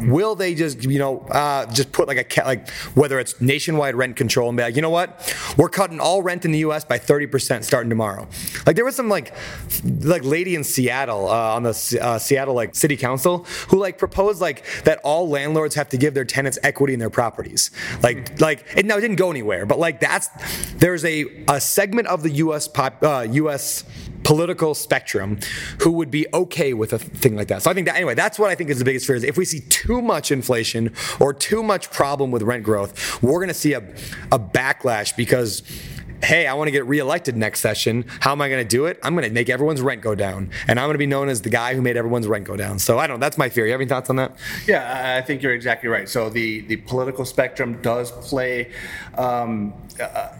[0.00, 4.16] Will they just, you know, uh, just put like a, like whether it's nationwide rent
[4.16, 6.84] control and be like, you know what, we're cutting all rent in the U.S.
[6.84, 8.28] by 30% starting tomorrow.
[8.66, 9.34] Like there was some like,
[10.00, 14.40] like lady in Seattle uh, on the uh, Seattle like city council who like proposed
[14.40, 17.70] like that all landlords have to give their tenants equity in their properties.
[18.02, 20.28] Like, like it, now it didn't go anywhere, but like that's
[20.74, 22.68] there's a a segment of the U.S.
[22.68, 23.84] pop uh, U.S
[24.24, 25.38] political spectrum
[25.80, 27.62] who would be okay with a thing like that.
[27.62, 29.36] So I think that anyway, that's what I think is the biggest fear is if
[29.36, 33.54] we see too much inflation or too much problem with rent growth, we're going to
[33.54, 33.80] see a,
[34.32, 35.62] a backlash because
[36.24, 38.06] hey, I want to get reelected next session.
[38.20, 38.98] How am I going to do it?
[39.02, 41.42] I'm going to make everyone's rent go down, and I'm going to be known as
[41.42, 42.78] the guy who made everyone's rent go down.
[42.78, 43.20] So I don't.
[43.20, 43.24] know.
[43.24, 43.66] That's my fear.
[43.66, 44.36] You have any thoughts on that?
[44.66, 46.08] Yeah, I think you're exactly right.
[46.08, 48.72] So the the political spectrum does play.
[49.16, 50.30] Um, uh,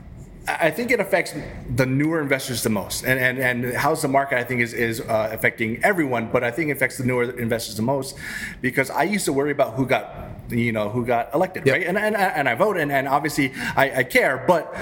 [0.47, 1.34] I think it affects
[1.74, 5.01] the newer investors the most, and and, and how's the market I think is is
[5.01, 8.16] uh, affecting everyone, but I think it affects the newer investors the most
[8.61, 11.76] because I used to worry about who got you know who got elected, yep.
[11.76, 11.86] right?
[11.86, 14.74] And, and and I vote, and, and obviously I, I care, but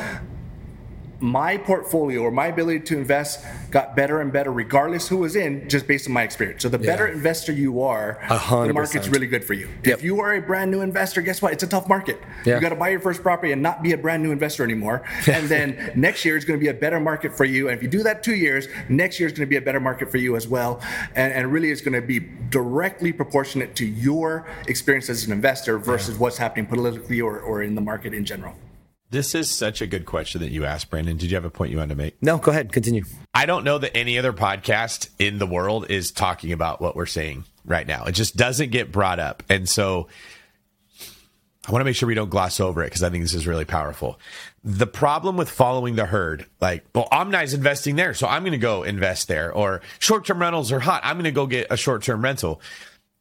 [1.22, 5.68] my portfolio or my ability to invest got better and better regardless who was in
[5.68, 7.14] just based on my experience so the better yeah.
[7.14, 8.66] investor you are 100%.
[8.66, 9.98] the market's really good for you yep.
[9.98, 12.56] if you are a brand new investor guess what it's a tough market yeah.
[12.56, 15.02] you got to buy your first property and not be a brand new investor anymore
[15.28, 17.82] and then next year is going to be a better market for you and if
[17.82, 20.18] you do that two years next year is going to be a better market for
[20.18, 20.80] you as well
[21.14, 22.18] and, and really it's going to be
[22.50, 26.20] directly proportionate to your experience as an investor versus yeah.
[26.20, 28.54] what's happening politically or, or in the market in general
[29.12, 31.18] this is such a good question that you asked, Brandon.
[31.18, 32.20] Did you have a point you wanted to make?
[32.22, 32.72] No, go ahead.
[32.72, 33.04] Continue.
[33.34, 37.06] I don't know that any other podcast in the world is talking about what we're
[37.06, 38.04] saying right now.
[38.04, 39.42] It just doesn't get brought up.
[39.50, 40.08] And so
[41.68, 43.46] I want to make sure we don't gloss over it because I think this is
[43.46, 44.18] really powerful.
[44.64, 48.58] The problem with following the herd, like, well, Omni's investing there, so I'm going to
[48.58, 51.76] go invest there, or short term rentals are hot, I'm going to go get a
[51.76, 52.62] short term rental,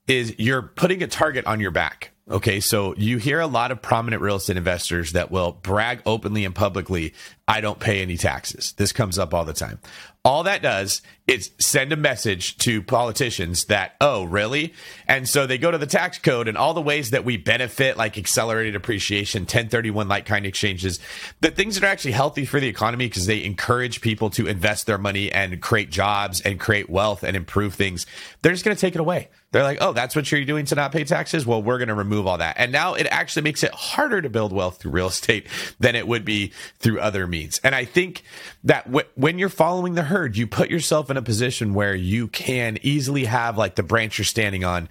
[0.08, 2.12] is you're putting a target on your back.
[2.32, 6.46] Okay, so you hear a lot of prominent real estate investors that will brag openly
[6.46, 7.14] and publicly,
[7.48, 8.74] I don't pay any taxes.
[8.74, 9.80] This comes up all the time.
[10.24, 14.74] All that does is send a message to politicians that, oh, really?
[15.08, 17.98] And so they go to the tax code and all the ways that we benefit,
[17.98, 21.00] like accelerated appreciation, 1031 like kind exchanges,
[21.40, 24.86] the things that are actually healthy for the economy because they encourage people to invest
[24.86, 28.06] their money and create jobs and create wealth and improve things.
[28.44, 29.30] They're just going to take it away.
[29.52, 31.46] They're like, oh, that's what you're doing to not pay taxes?
[31.46, 32.56] Well, we're going to remove all that.
[32.58, 35.48] And now it actually makes it harder to build wealth through real estate
[35.80, 37.60] than it would be through other means.
[37.64, 38.24] And I think
[38.64, 42.28] that w- when you're following the herd, you put yourself in a position where you
[42.28, 44.88] can easily have like the branch you're standing on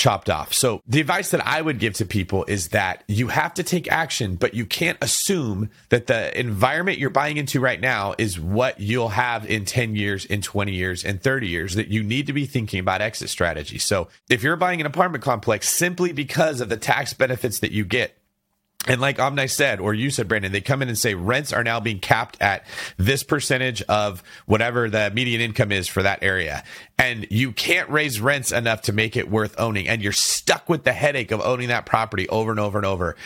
[0.00, 0.54] chopped off.
[0.54, 3.90] So the advice that I would give to people is that you have to take
[3.92, 8.80] action, but you can't assume that the environment you're buying into right now is what
[8.80, 12.32] you'll have in 10 years, in 20 years, in 30 years, that you need to
[12.32, 13.76] be thinking about exit strategy.
[13.76, 17.84] So if you're buying an apartment complex simply because of the tax benefits that you
[17.84, 18.16] get,
[18.86, 21.62] and like Omni said, or you said, Brandon, they come in and say rents are
[21.62, 22.64] now being capped at
[22.96, 26.64] this percentage of whatever the median income is for that area.
[26.98, 29.86] And you can't raise rents enough to make it worth owning.
[29.86, 33.16] And you're stuck with the headache of owning that property over and over and over.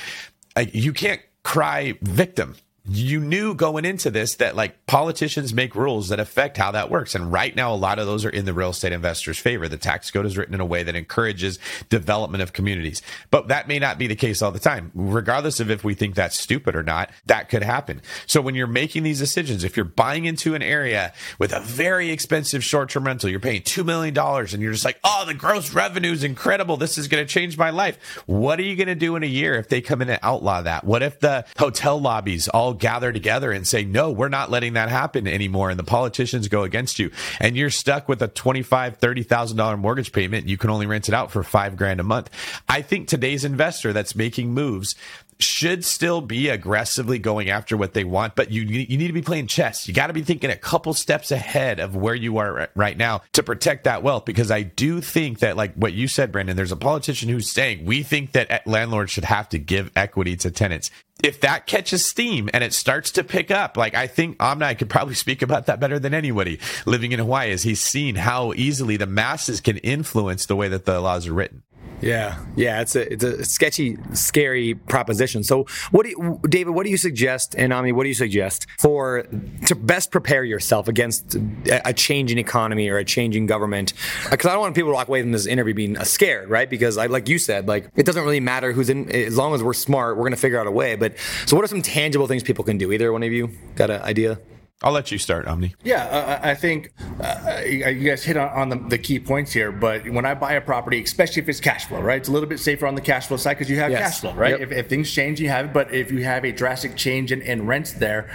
[0.56, 2.56] Uh, you can't cry victim
[2.86, 7.14] you knew going into this that like politicians make rules that affect how that works.
[7.14, 9.68] And right now, a lot of those are in the real estate investors' favor.
[9.68, 11.58] The tax code is written in a way that encourages
[11.88, 13.00] development of communities.
[13.30, 14.90] But that may not be the case all the time.
[14.94, 18.02] Regardless of if we think that's stupid or not, that could happen.
[18.26, 22.10] So when you're making these decisions, if you're buying into an area with a very
[22.10, 25.72] expensive short term rental, you're paying $2 million and you're just like, oh, the gross
[25.72, 26.76] revenue is incredible.
[26.76, 27.98] This is going to change my life.
[28.26, 30.60] What are you going to do in a year if they come in and outlaw
[30.60, 30.84] that?
[30.84, 34.88] What if the hotel lobbies all gather together and say, no, we're not letting that
[34.88, 35.70] happen anymore.
[35.70, 37.10] And the politicians go against you.
[37.40, 40.48] And you're stuck with a $25,000, $30,000 mortgage payment.
[40.48, 42.30] You can only rent it out for five grand a month.
[42.68, 44.94] I think today's investor that's making moves
[45.38, 49.22] should still be aggressively going after what they want, but you you need to be
[49.22, 49.86] playing chess.
[49.88, 53.22] You got to be thinking a couple steps ahead of where you are right now
[53.32, 54.24] to protect that wealth.
[54.24, 57.84] Because I do think that, like what you said, Brandon, there's a politician who's saying
[57.84, 60.90] we think that landlords should have to give equity to tenants
[61.22, 64.90] if that catches steam and it starts to pick up, like I think Omni could
[64.90, 68.96] probably speak about that better than anybody living in Hawaii, as he's seen how easily
[68.96, 71.62] the masses can influence the way that the laws are written.
[72.04, 75.42] Yeah, yeah, it's a it's a sketchy, scary proposition.
[75.42, 76.74] So, what do you, David?
[76.74, 79.22] What do you suggest, and Omni, what do you suggest for
[79.64, 81.34] to best prepare yourself against
[81.64, 83.94] a, changing economy or a changing government?
[84.30, 86.68] Because I don't want people to walk away from this interview being uh, scared, right?
[86.68, 89.62] Because I, like you said, like it doesn't really matter who's in, as long as
[89.62, 90.96] we're smart, we're gonna figure out a way.
[90.96, 91.14] But
[91.46, 92.92] so, what are some tangible things people can do?
[92.92, 94.38] Either one of you got an idea?
[94.84, 95.74] I'll let you start, Omni.
[95.82, 99.72] Yeah, uh, I think uh, you guys hit on, on the, the, key points here.
[99.72, 102.18] But when I buy a property, especially if it's cash flow, right?
[102.18, 104.02] It's a little bit safer on the cash flow side because you have yes.
[104.02, 104.50] cash flow, right?
[104.50, 104.60] Yep.
[104.60, 105.72] If, if, things change, you have it.
[105.72, 108.30] But if you have a drastic change in, in rents there,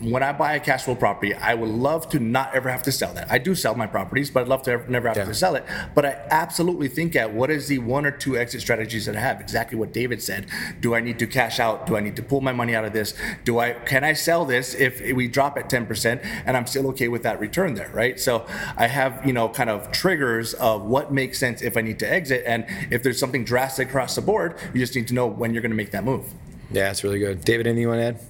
[0.00, 2.92] when I buy a cash flow property, I would love to not ever have to
[2.92, 3.30] sell that.
[3.30, 5.24] I do sell my properties, but I'd love to ever, never have yeah.
[5.24, 5.64] to sell it.
[5.94, 9.20] But I absolutely think at what is the one or two exit strategies that I
[9.20, 9.40] have?
[9.40, 10.46] Exactly what David said.
[10.80, 11.86] Do I need to cash out?
[11.86, 13.14] Do I need to pull my money out of this?
[13.44, 17.08] Do I can I sell this if we drop at 10% and I'm still okay
[17.08, 18.18] with that return there, right?
[18.18, 18.46] So
[18.76, 22.10] I have, you know, kind of triggers of what makes sense if I need to
[22.10, 22.44] exit.
[22.46, 25.62] And if there's something drastic across the board, you just need to know when you're
[25.62, 26.32] going to make that move.
[26.70, 27.44] Yeah, that's really good.
[27.44, 28.29] David, anything you want to add?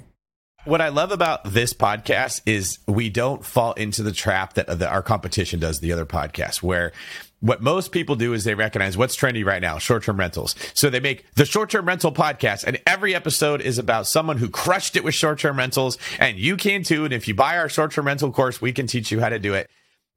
[0.67, 4.93] What I love about this podcast is we don't fall into the trap that, that
[4.93, 6.93] our competition does, the other podcasts, where
[7.41, 10.55] what most people do is they recognize what's trendy right now short-term rentals.
[10.75, 14.97] So they make the short-term rental podcast and every episode is about someone who crushed
[14.97, 17.07] it with short-term rentals and you can too.
[17.07, 19.55] And if you buy our short-term rental course we can teach you how to do
[19.55, 19.71] it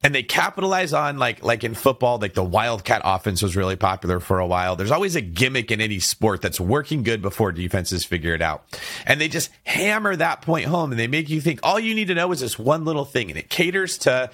[0.04, 4.20] and they capitalize on like like in football like the wildcat offense was really popular
[4.20, 4.76] for a while.
[4.76, 8.64] There's always a gimmick in any sport that's working good before defenses figure it out.
[9.06, 12.08] And they just hammer that point home and they make you think all you need
[12.08, 13.30] to know is this one little thing.
[13.30, 14.30] And it caters to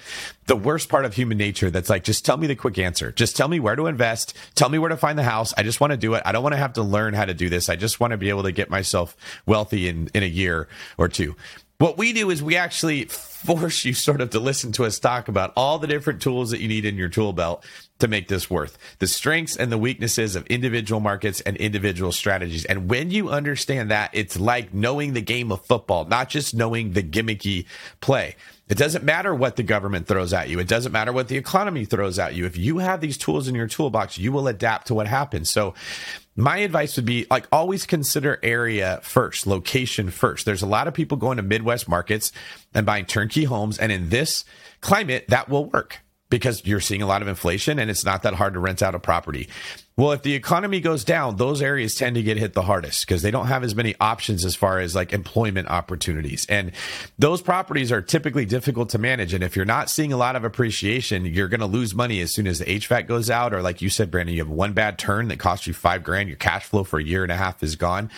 [0.47, 3.13] the worst part of human nature that's like just tell me the quick answer.
[3.13, 4.35] Just tell me where to invest.
[4.55, 5.53] Tell me where to find the house.
[5.55, 6.23] I just want to do it.
[6.25, 7.69] I don't want to have to learn how to do this.
[7.69, 11.07] I just want to be able to get myself wealthy in in a year or
[11.07, 11.37] two
[11.81, 15.27] what we do is we actually force you sort of to listen to us talk
[15.27, 17.65] about all the different tools that you need in your tool belt
[18.01, 22.65] to make this worth the strengths and the weaknesses of individual markets and individual strategies.
[22.65, 26.91] And when you understand that, it's like knowing the game of football, not just knowing
[26.91, 27.65] the gimmicky
[28.01, 28.35] play.
[28.67, 30.57] It doesn't matter what the government throws at you.
[30.59, 32.45] It doesn't matter what the economy throws at you.
[32.45, 35.49] If you have these tools in your toolbox, you will adapt to what happens.
[35.49, 35.73] So
[36.35, 40.45] my advice would be like always consider area first, location first.
[40.45, 42.31] There's a lot of people going to Midwest markets
[42.73, 43.77] and buying turnkey homes.
[43.77, 44.45] And in this
[44.79, 45.99] climate, that will work
[46.31, 48.95] because you're seeing a lot of inflation and it's not that hard to rent out
[48.95, 49.47] a property.
[49.97, 53.21] Well, if the economy goes down, those areas tend to get hit the hardest because
[53.21, 56.47] they don't have as many options as far as like employment opportunities.
[56.47, 56.71] And
[57.19, 59.33] those properties are typically difficult to manage.
[59.35, 62.33] And if you're not seeing a lot of appreciation, you're going to lose money as
[62.33, 63.53] soon as the HVAC goes out.
[63.53, 66.29] Or like you said, Brandon, you have one bad turn that costs you five grand,
[66.29, 68.09] your cash flow for a year and a half is gone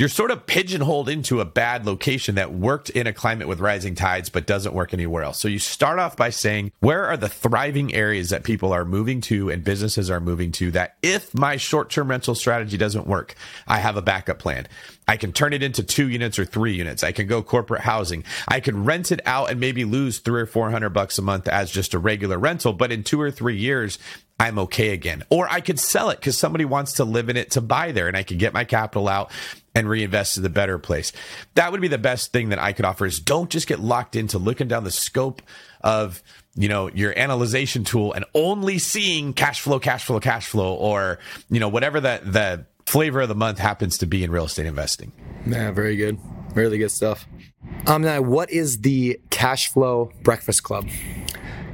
[0.00, 3.94] you're sort of pigeonholed into a bad location that worked in a climate with rising
[3.94, 5.38] tides but doesn't work anywhere else.
[5.38, 9.20] So you start off by saying, where are the thriving areas that people are moving
[9.22, 13.34] to and businesses are moving to that if my short term rental strategy doesn't work,
[13.68, 14.66] I have a backup plan.
[15.06, 17.04] I can turn it into two units or three units.
[17.04, 18.24] I can go corporate housing.
[18.48, 21.46] I can rent it out and maybe lose three or four hundred bucks a month
[21.48, 22.72] as just a regular rental.
[22.72, 23.98] But in two or three years,
[24.38, 25.24] I'm okay again.
[25.28, 28.08] Or I could sell it because somebody wants to live in it to buy there
[28.08, 29.30] and I could get my capital out
[29.74, 31.12] and reinvest to the better place.
[31.54, 34.16] That would be the best thing that I could offer is don't just get locked
[34.16, 35.42] into looking down the scope
[35.82, 36.22] of
[36.54, 41.18] you know your analyzation tool and only seeing cash flow cash flow cash flow or
[41.48, 44.66] you know whatever the the flavor of the month happens to be in real estate
[44.66, 45.12] investing.
[45.46, 46.18] Yeah very good.
[46.54, 47.26] Really good stuff.
[47.86, 50.88] Um now what is the cash flow breakfast club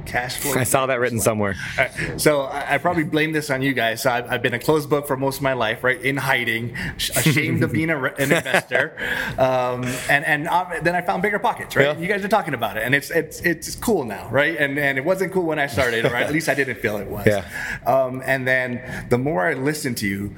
[0.07, 0.53] cash flow.
[0.53, 1.55] I saw that written somewhere.
[1.77, 2.19] Right.
[2.19, 4.01] So I, I, probably blame this on you guys.
[4.01, 6.01] So I've, I've, been a closed book for most of my life, right?
[6.01, 8.97] In hiding, ashamed of being a, an investor,
[9.37, 11.85] um, and and uh, then I found bigger pockets, right?
[11.85, 11.97] Yeah.
[11.97, 14.57] You guys are talking about it, and it's it's it's cool now, right?
[14.57, 16.25] And and it wasn't cool when I started, right?
[16.25, 17.27] At least I didn't feel it was.
[17.27, 17.45] Yeah.
[17.85, 20.35] Um, and then the more I listened to you,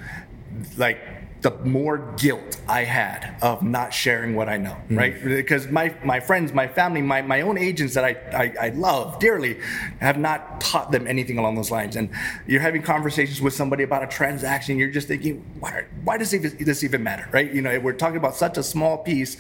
[0.78, 1.00] like
[1.42, 5.24] the more guilt I had of not sharing what I know, mm right?
[5.24, 9.20] Because my my friends, my family, my, my own agents that I, I, I love
[9.20, 9.60] dearly
[10.02, 11.96] have not taught them anything along those lines.
[11.96, 12.10] And
[12.48, 16.84] you're having conversations with somebody about a transaction, you're just thinking, why, why does this
[16.84, 17.52] even matter, right?
[17.52, 19.38] You know, we're talking about such a small piece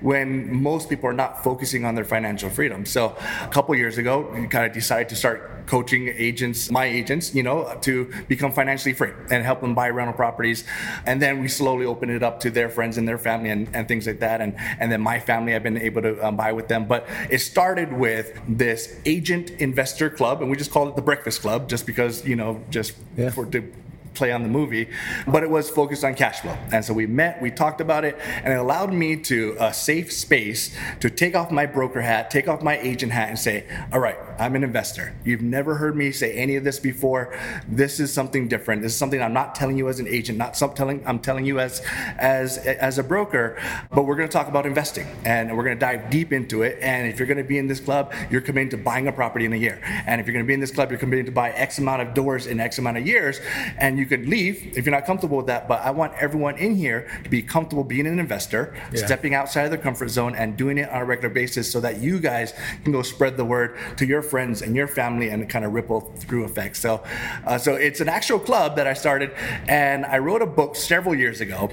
[0.00, 2.86] when most people are not focusing on their financial freedom.
[2.86, 7.32] So a couple years ago, we kind of decided to start coaching agents, my agents,
[7.32, 10.64] you know, to become financially free and help them buy rental properties.
[11.06, 13.86] And then we slowly opened it up to their friends and their family and, and
[13.86, 14.40] things like that.
[14.40, 16.86] And, and then my family, I've been able to um, buy with them.
[16.86, 21.40] But it started with this agent investor club, and we just called it the Breakfast
[21.40, 23.30] Club just because, you know, just yeah.
[23.30, 23.72] for to
[24.14, 24.88] play on the movie,
[25.26, 26.56] but it was focused on cash flow.
[26.72, 30.12] And so we met, we talked about it, and it allowed me to a safe
[30.12, 34.00] space to take off my broker hat, take off my agent hat, and say, all
[34.00, 35.14] right, I'm an investor.
[35.22, 37.38] You've never heard me say any of this before.
[37.68, 38.80] This is something different.
[38.80, 41.44] This is something I'm not telling you as an agent, not some telling I'm telling
[41.44, 41.82] you as
[42.18, 43.58] as as a broker.
[43.94, 46.78] But we're going to talk about investing, and we're going to dive deep into it.
[46.80, 49.44] And if you're going to be in this club, you're committing to buying a property
[49.44, 49.78] in a year.
[50.06, 52.00] And if you're going to be in this club, you're committing to buy X amount
[52.00, 53.40] of doors in X amount of years.
[53.76, 55.68] And you could leave if you're not comfortable with that.
[55.68, 59.04] But I want everyone in here to be comfortable being an investor, Yeah.
[59.04, 61.98] stepping outside of their comfort zone, and doing it on a regular basis, so that
[62.00, 65.64] you guys can go spread the word to your friends and your family, and kind
[65.64, 66.78] of ripple through effects.
[66.80, 67.02] So,
[67.46, 69.30] uh, so it's an actual club that I started,
[69.68, 71.70] and I wrote a book several years ago.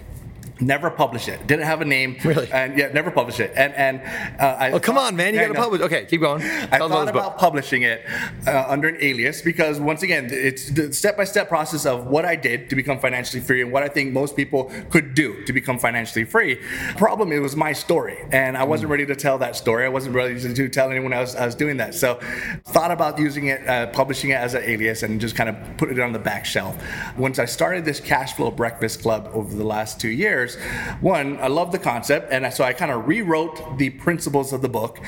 [0.60, 1.45] Never published it.
[1.47, 2.18] Didn't have a name.
[2.24, 2.51] Really?
[2.51, 3.53] And yeah, never published it.
[3.55, 4.01] And and
[4.39, 4.72] uh, I.
[4.72, 5.34] Oh, come on, man.
[5.34, 5.82] You Yeah, got to I publish.
[5.82, 6.41] Okay, keep going.
[6.41, 8.05] I Tell thought about publishing it
[8.47, 12.70] uh, under an alias because once again, it's the step-by-step process of what I did
[12.70, 16.26] to become financially free and what I think most people could do to become financially
[16.26, 16.60] free.
[16.97, 19.86] Problem, it was my story, and I wasn't ready to tell that story.
[19.86, 21.93] I wasn't ready to, to tell anyone else I was doing that.
[21.93, 22.20] So,
[22.66, 25.91] thought about using it, uh, publishing it as an alias, and just kind of put
[25.91, 26.76] it on the back shelf.
[27.18, 30.46] Once I started this cash flow breakfast club over the last two years,
[31.01, 34.69] one, I love the concept, and so I kind of rewrote the principles of the
[34.69, 34.99] book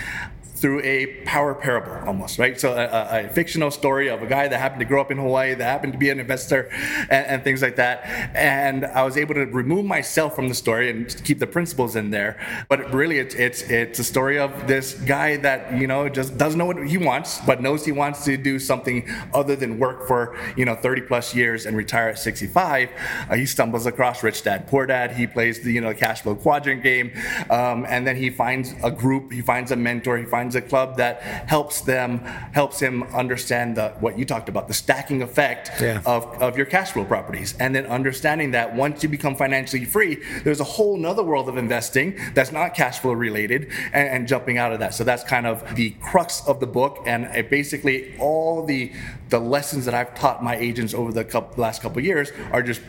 [0.59, 2.59] through a power parable almost right?
[2.59, 5.53] So a, a- fictional story of a guy that happened to grow up in hawaii
[5.53, 6.69] that happened to be an investor
[7.09, 8.03] and, and things like that.
[8.35, 12.09] And i was able to remove myself from the story and keep the principles in
[12.11, 12.37] there.
[12.69, 16.57] But really it's it's it's a story of this guy that you know just doesn't
[16.57, 20.37] know what he wants but knows he wants to do something other than work for
[20.55, 22.89] you know 30 plus years and retire at 65
[23.29, 25.11] uh, he stumbles across rich dad poor dad.
[25.11, 27.11] He plays the you know cash flow quadrant game.
[27.49, 30.97] Um, and then he finds a group he finds a mentor he finds a club
[30.97, 32.19] that helps them
[32.53, 36.01] helps him understand the what you talked about the stacking effect Yeah.
[36.05, 37.55] of, of your cash flow properties.
[37.59, 41.57] And then understanding that once you become financially free there's a whole nother world of
[41.57, 44.93] investing that's not cash flow related and, and jumping out of that.
[44.93, 47.03] So that's kind of the crux of the book.
[47.05, 48.91] And it basically all the
[49.29, 52.63] the lessons that i've taught my agents over the couple, last couple of years are
[52.63, 52.81] just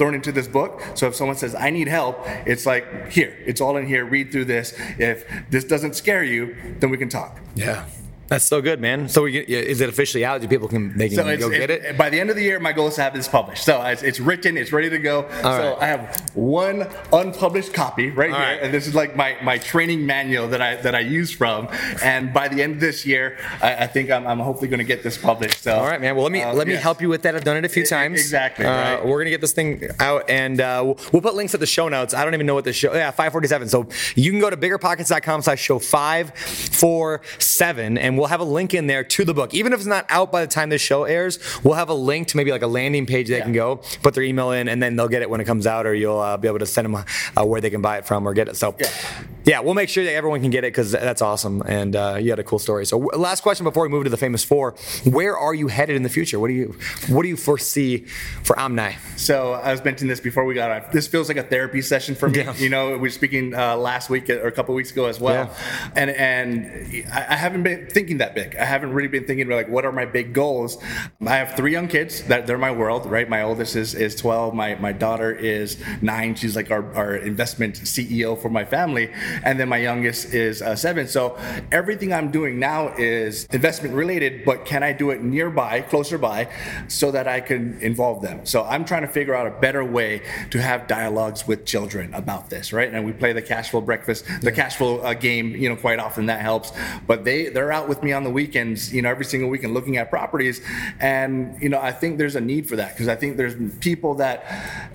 [0.00, 0.82] thrown into this book.
[0.94, 4.02] So if someone says, I need help, it's like, here, it's all in here.
[4.06, 4.72] Read through this.
[4.98, 7.38] If this doesn't scare you, then we can talk.
[7.54, 7.84] Yeah.
[8.30, 9.08] That's so good, man.
[9.08, 10.40] So we get, is it officially out?
[10.40, 11.98] Do people can they can So go get it?
[11.98, 13.64] by the end of the year, my goal is to have this published.
[13.64, 15.28] So it's, it's written, it's ready to go.
[15.42, 15.76] so right.
[15.82, 18.62] I have one unpublished copy right All here, right.
[18.62, 21.68] and this is like my, my training manual that I that I use from.
[22.02, 24.84] And by the end of this year, I, I think I'm, I'm hopefully going to
[24.84, 25.64] get this published.
[25.64, 26.14] So All right, man.
[26.14, 26.82] Well, let me uh, let me yes.
[26.84, 27.34] help you with that.
[27.34, 28.20] I've done it a few times.
[28.20, 29.04] exactly, Uh, right.
[29.06, 31.88] We're gonna get this thing out, and uh, we'll, we'll put links at the show
[31.88, 32.14] notes.
[32.14, 32.94] I don't even know what the show.
[32.94, 33.68] Yeah, five forty seven.
[33.68, 38.74] So you can go to biggerpockets.com/slash show five four seven, and we'll have a link
[38.74, 39.54] in there to the book.
[39.54, 42.28] Even if it's not out by the time this show airs, we'll have a link
[42.28, 44.94] to maybe like a landing page they can go put their email in, and then
[44.94, 46.94] they'll get it when it comes out, or you'll uh, be able to send them
[46.94, 48.56] uh, where they can buy it from or get it.
[48.56, 48.76] So.
[48.78, 48.88] Yeah,
[49.58, 52.38] we'll make sure that everyone can get it because that's awesome, and uh, you had
[52.38, 52.86] a cool story.
[52.86, 55.96] So, w- last question before we move to the famous four: Where are you headed
[55.96, 56.38] in the future?
[56.38, 56.76] What do you
[57.08, 58.04] What do you foresee
[58.44, 58.96] for Omni?
[59.16, 60.90] So I was mentioning this before we got on.
[60.92, 62.38] This feels like a therapy session for me.
[62.38, 62.54] Yeah.
[62.54, 65.46] You know, we were speaking uh, last week or a couple weeks ago as well,
[65.46, 65.90] yeah.
[65.96, 68.54] and and I I haven't been thinking that big.
[68.56, 70.78] I haven't really been thinking like what are my big goals.
[71.26, 73.28] I have three young kids that they're my world, right?
[73.28, 74.54] My oldest is is twelve.
[74.54, 76.34] My my daughter is nine.
[76.34, 79.10] She's like our, our investment CEO for my family,
[79.42, 81.06] and then my youngest is uh, seven.
[81.08, 81.38] So
[81.72, 86.48] everything I'm doing now is investment related, but can I do it nearby, closer by,
[86.88, 88.44] so that I can involve them?
[88.46, 92.50] So I'm trying to figure out a better way to have dialogues with children about
[92.50, 92.92] this, right?
[92.92, 95.98] And we play the cash flow breakfast, the cash flow uh, game, you know, quite
[95.98, 96.72] often that helps.
[97.06, 99.96] But they they're out with me on the weekends, you know, every single weekend looking
[99.96, 100.60] at properties,
[101.00, 104.14] and you know, I think there's a need for that because I think there's people
[104.16, 104.44] that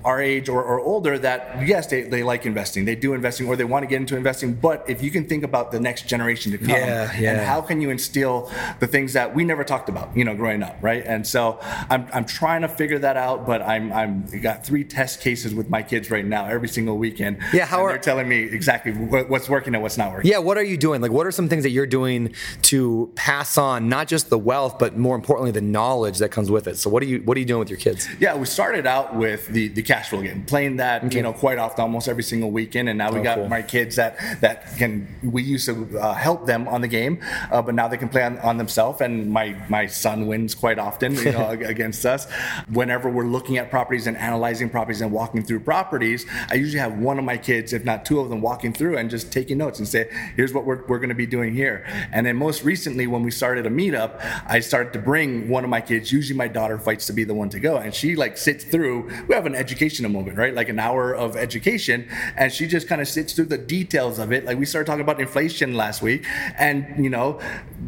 [0.04, 3.56] our age or, or older that yes, they, they like investing, they do investing, or
[3.56, 4.25] they want to get into investing.
[4.26, 7.30] But if you can think about the next generation to come, Yeah, yeah.
[7.32, 8.50] and how can you instill
[8.80, 11.04] the things that we never talked about, you know, growing up, right?
[11.06, 11.58] And so
[11.90, 15.68] I'm, I'm trying to figure that out, but I'm I'm got three test cases with
[15.70, 17.38] my kids right now every single weekend.
[17.52, 20.30] Yeah, how and are- they're telling me exactly what, what's working and what's not working.
[20.30, 21.00] Yeah, what are you doing?
[21.00, 24.78] Like, what are some things that you're doing to pass on not just the wealth,
[24.78, 26.76] but more importantly, the knowledge that comes with it?
[26.78, 28.08] So, what are you What are you doing with your kids?
[28.20, 31.58] Yeah, we started out with the the cash flow game, playing that you know quite
[31.58, 33.48] often, almost every single weekend, and now we Oh, got cool.
[33.48, 37.62] my kids that that can we used to uh, help them on the game, uh,
[37.62, 41.14] but now they can play on, on themselves, and my my son wins quite often,
[41.14, 42.30] you know, against us.
[42.72, 46.98] Whenever we're looking at properties and analyzing properties and walking through properties, I usually have
[46.98, 49.78] one of my kids, if not two of them, walking through and just taking notes
[49.78, 53.06] and say, "Here's what we're we're going to be doing here." And then most recently,
[53.06, 56.12] when we started a meetup, I started to bring one of my kids.
[56.12, 59.10] Usually, my daughter fights to be the one to go, and she like sits through.
[59.28, 60.54] We have an educational moment, right?
[60.54, 64.18] Like an hour of education, and she just kind of sits through the details details
[64.18, 64.44] of it.
[64.44, 66.24] Like we started talking about inflation last week,
[66.58, 67.40] and you know,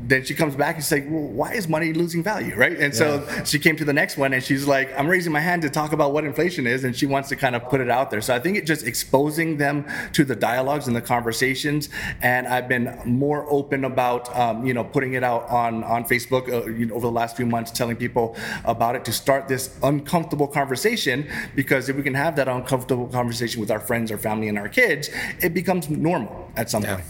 [0.07, 2.79] then she comes back and she's like, "Well, why is money losing value?" Right?
[2.79, 5.63] And so she came to the next one, and she's like, "I'm raising my hand
[5.63, 8.11] to talk about what inflation is," and she wants to kind of put it out
[8.11, 8.21] there.
[8.21, 11.89] So I think it just exposing them to the dialogues and the conversations,
[12.23, 16.49] and I've been more open about um, you know putting it out on on Facebook
[16.49, 19.77] uh, you know, over the last few months, telling people about it to start this
[19.83, 21.27] uncomfortable conversation.
[21.55, 24.69] Because if we can have that uncomfortable conversation with our friends, our family, and our
[24.69, 25.11] kids,
[25.41, 26.08] it becomes normal
[26.57, 27.05] at some point.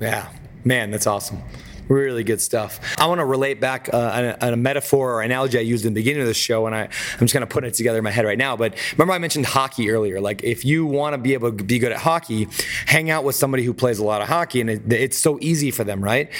[0.00, 0.28] Yeah,
[0.64, 1.40] man, that's awesome.
[1.88, 2.80] Really good stuff.
[2.98, 5.94] I want to relate back uh, on, a, a metaphor or analogy I used in
[5.94, 8.04] the beginning of the show, and I, I'm just kind of putting it together in
[8.04, 8.56] my head right now.
[8.56, 10.20] But remember, I mentioned hockey earlier.
[10.20, 12.48] Like, if you want to be able to be good at hockey,
[12.86, 15.70] hang out with somebody who plays a lot of hockey, and it, it's so easy
[15.70, 16.30] for them, right?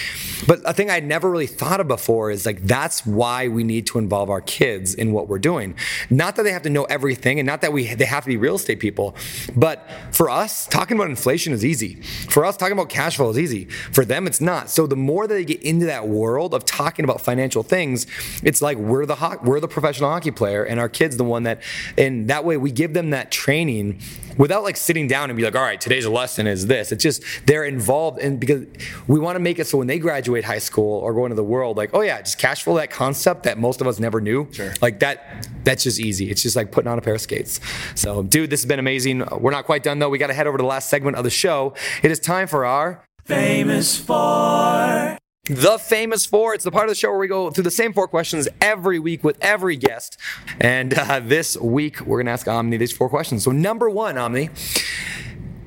[0.49, 3.87] But a thing I'd never really thought of before is like that's why we need
[3.89, 5.77] to involve our kids in what we're doing.
[6.11, 8.37] Not that they have to know everything, and not that we they have to be
[8.37, 9.15] real estate people,
[9.55, 12.01] but for us, talking about inflation is easy.
[12.29, 13.67] For us, talking about cash flow is easy.
[13.93, 14.71] For them, it's not.
[14.71, 18.07] So the more that they get into that world of talking about financial things,
[18.43, 21.45] it's like we're the ho- we're the professional hockey player, and our kids the one
[21.45, 21.63] that,
[21.97, 24.01] and that way we give them that training
[24.37, 26.93] without like sitting down and be like, all right, today's lesson is this.
[26.93, 28.67] It's just they're involved, and because
[29.07, 31.45] we want to make it so when they graduate high school or go into the
[31.45, 34.51] world, like, oh yeah, just cash flow that concept that most of us never knew.
[34.53, 34.73] Sure.
[34.81, 36.31] Like that, that's just easy.
[36.31, 37.61] It's just like putting on a pair of skates.
[37.95, 39.25] So, dude, this has been amazing.
[39.39, 40.09] We're not quite done though.
[40.09, 41.75] We got to head over to the last segment of the show.
[42.03, 45.19] It is time for our Famous Four.
[45.47, 46.55] The famous four.
[46.55, 48.99] It's the part of the show where we go through the same four questions every
[48.99, 50.19] week with every guest.
[50.61, 53.45] And uh, this week, we're going to ask Omni these four questions.
[53.45, 54.51] So, number one, Omni,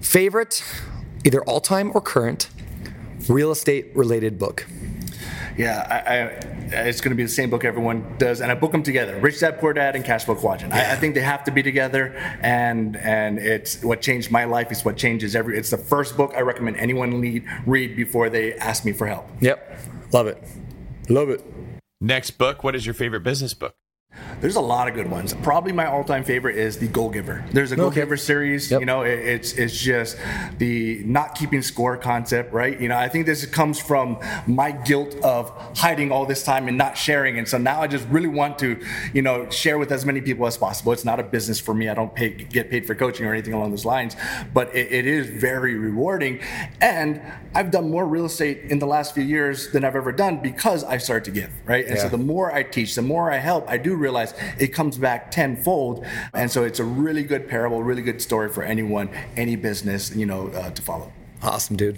[0.01, 0.63] favorite,
[1.25, 2.49] either all time or current,
[3.27, 4.65] real estate related book.
[5.59, 5.85] Yeah,
[6.71, 8.81] I, I, it's going to be the same book everyone does, and I book them
[8.81, 10.73] together: Rich Dad Poor Dad and Cash Flow Quadrant.
[10.73, 14.71] I, I think they have to be together, and and it's what changed my life.
[14.71, 15.57] It's what changes every.
[15.57, 19.27] It's the first book I recommend anyone lead, read before they ask me for help.
[19.41, 19.79] Yep.
[20.13, 20.41] Love it.
[21.09, 21.43] Love it.
[21.99, 22.63] Next book.
[22.63, 23.75] What is your favorite business book?
[24.41, 25.33] There's a lot of good ones.
[25.33, 27.43] Probably my all-time favorite is the Go-Giver.
[27.51, 28.71] There's a Go-Giver series.
[28.71, 28.79] Yep.
[28.79, 30.17] You know, it, it's it's just
[30.57, 32.79] the not keeping score concept, right?
[32.79, 36.77] You know, I think this comes from my guilt of hiding all this time and
[36.77, 38.81] not sharing, and so now I just really want to,
[39.13, 40.93] you know, share with as many people as possible.
[40.93, 41.89] It's not a business for me.
[41.89, 44.15] I don't pay, get paid for coaching or anything along those lines,
[44.53, 46.39] but it, it is very rewarding.
[46.79, 47.21] And
[47.53, 50.85] I've done more real estate in the last few years than I've ever done because
[50.85, 51.85] I started to give, right?
[51.85, 54.97] And so the more I teach, the more I help, I do realize it comes
[54.97, 56.05] back tenfold.
[56.33, 60.25] And so it's a really good parable, really good story for anyone, any business, you
[60.25, 61.11] know, uh, to follow.
[61.41, 61.97] Awesome, dude.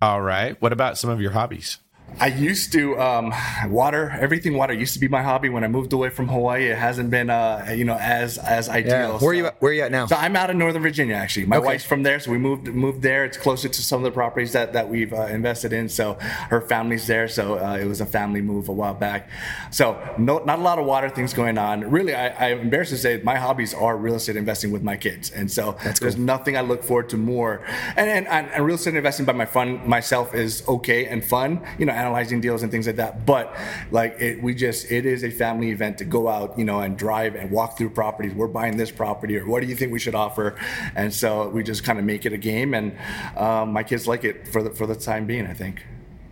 [0.00, 0.60] All right.
[0.62, 1.78] What about some of your hobbies?
[2.18, 3.32] I used to um,
[3.68, 4.56] water everything.
[4.56, 5.48] Water used to be my hobby.
[5.48, 8.90] When I moved away from Hawaii, it hasn't been uh, you know as as ideal.
[8.92, 9.18] Yeah.
[9.18, 9.46] Where are you?
[9.46, 10.06] At, where are you at now?
[10.06, 11.46] So I'm out of Northern Virginia actually.
[11.46, 11.66] My Okay.
[11.66, 13.24] wife's from there, so we moved moved there.
[13.24, 15.88] It's closer to some of the properties that that we've uh, invested in.
[15.88, 16.14] So
[16.50, 17.28] her family's there.
[17.28, 19.28] So uh, it was a family move a while back.
[19.70, 21.90] So no, not a lot of water things going on.
[21.90, 25.30] Really, I, I'm embarrassed to say my hobbies are real estate investing with my kids,
[25.30, 27.64] and so there's nothing I look forward to more.
[27.96, 31.60] And, and and real estate investing by my fun myself is okay and fun.
[31.78, 33.26] You know, analyzing deals and things like that.
[33.26, 33.54] But
[33.90, 36.96] like it, we just it is a family event to go out, you know, and
[36.96, 38.34] drive and walk through properties.
[38.34, 40.56] We're buying this property, or what do you think we should offer?
[40.94, 42.96] And so we just kind of make it a game, and
[43.36, 45.46] um, my kids like it for the for the time being.
[45.46, 45.84] I think.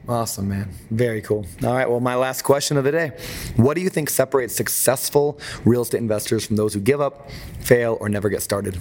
[0.09, 0.71] Awesome, man.
[0.91, 1.45] Very cool.
[1.62, 1.89] All right.
[1.89, 3.12] Well, my last question of the day
[3.57, 7.99] What do you think separates successful real estate investors from those who give up, fail,
[8.01, 8.79] or never get started?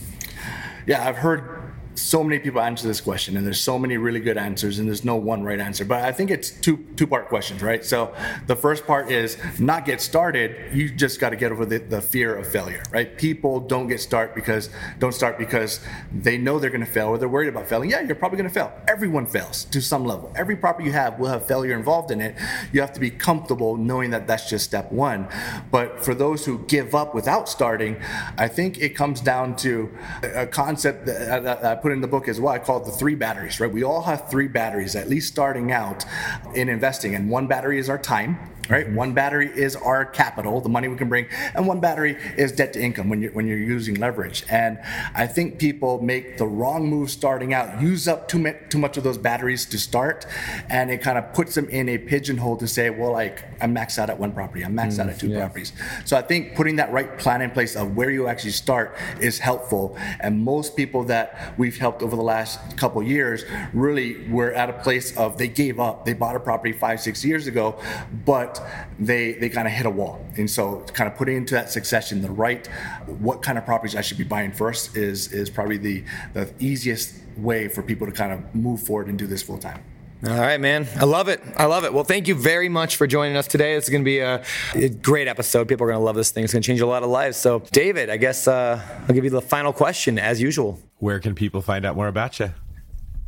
[0.85, 1.56] Yeah, I've heard
[1.97, 5.03] so many people answer this question, and there's so many really good answers, and there's
[5.03, 5.83] no one right answer.
[5.83, 7.83] But I think it's two two part questions, right?
[7.83, 8.13] So
[8.45, 10.73] the first part is not get started.
[10.73, 13.17] You just got to get over the, the fear of failure, right?
[13.17, 14.69] People don't get start because
[14.99, 15.79] don't start because
[16.11, 17.89] they know they're going to fail or they're worried about failing.
[17.89, 18.71] Yeah, you're probably going to fail.
[18.87, 20.31] Everyone fails to some level.
[20.35, 22.35] Every property you have will have failure involved in it.
[22.71, 25.27] You have to be comfortable knowing that that's just step one.
[25.71, 27.97] But for those who give up without starting,
[28.37, 29.89] I think it comes down to
[30.23, 32.53] a concept that I put in the book as well.
[32.53, 33.71] I call the three batteries, right?
[33.71, 36.05] We all have three batteries, at least starting out
[36.53, 37.15] in investing.
[37.15, 38.37] And one battery is our time,
[38.69, 38.89] right?
[38.91, 42.73] One battery is our capital, the money we can bring, and one battery is debt
[42.73, 44.43] to income when you're when you're using leverage.
[44.49, 44.79] And
[45.15, 48.97] I think people make the wrong move starting out, use up too much too much
[48.97, 50.25] of those batteries to start,
[50.69, 53.97] and it kind of puts them in a pigeonhole to say, well, like I'm maxed
[53.99, 55.73] out at one property, I'm maxed out at mm, two properties.
[56.05, 59.39] So I think putting that right plan in place of where you actually start is
[59.39, 59.97] helpful.
[60.19, 64.73] And most people that we've helped over the last couple years really were at a
[64.73, 66.05] place of they gave up.
[66.05, 67.79] They bought a property five, six years ago,
[68.25, 68.56] but
[68.99, 70.25] they they kind of hit a wall.
[70.37, 72.67] And so kind of putting into that succession the right
[73.07, 76.03] what kind of properties I should be buying first is is probably the
[76.33, 79.83] the easiest way for people to kind of move forward and do this full time.
[80.25, 80.87] All right, man.
[80.95, 81.43] I love it.
[81.57, 81.93] I love it.
[81.93, 83.75] Well, thank you very much for joining us today.
[83.75, 84.43] This is going to be a,
[84.73, 85.67] a great episode.
[85.67, 86.43] People are going to love this thing.
[86.43, 87.37] It's going to change a lot of lives.
[87.37, 90.79] So, David, I guess uh, I'll give you the final question as usual.
[90.97, 92.51] Where can people find out more about you?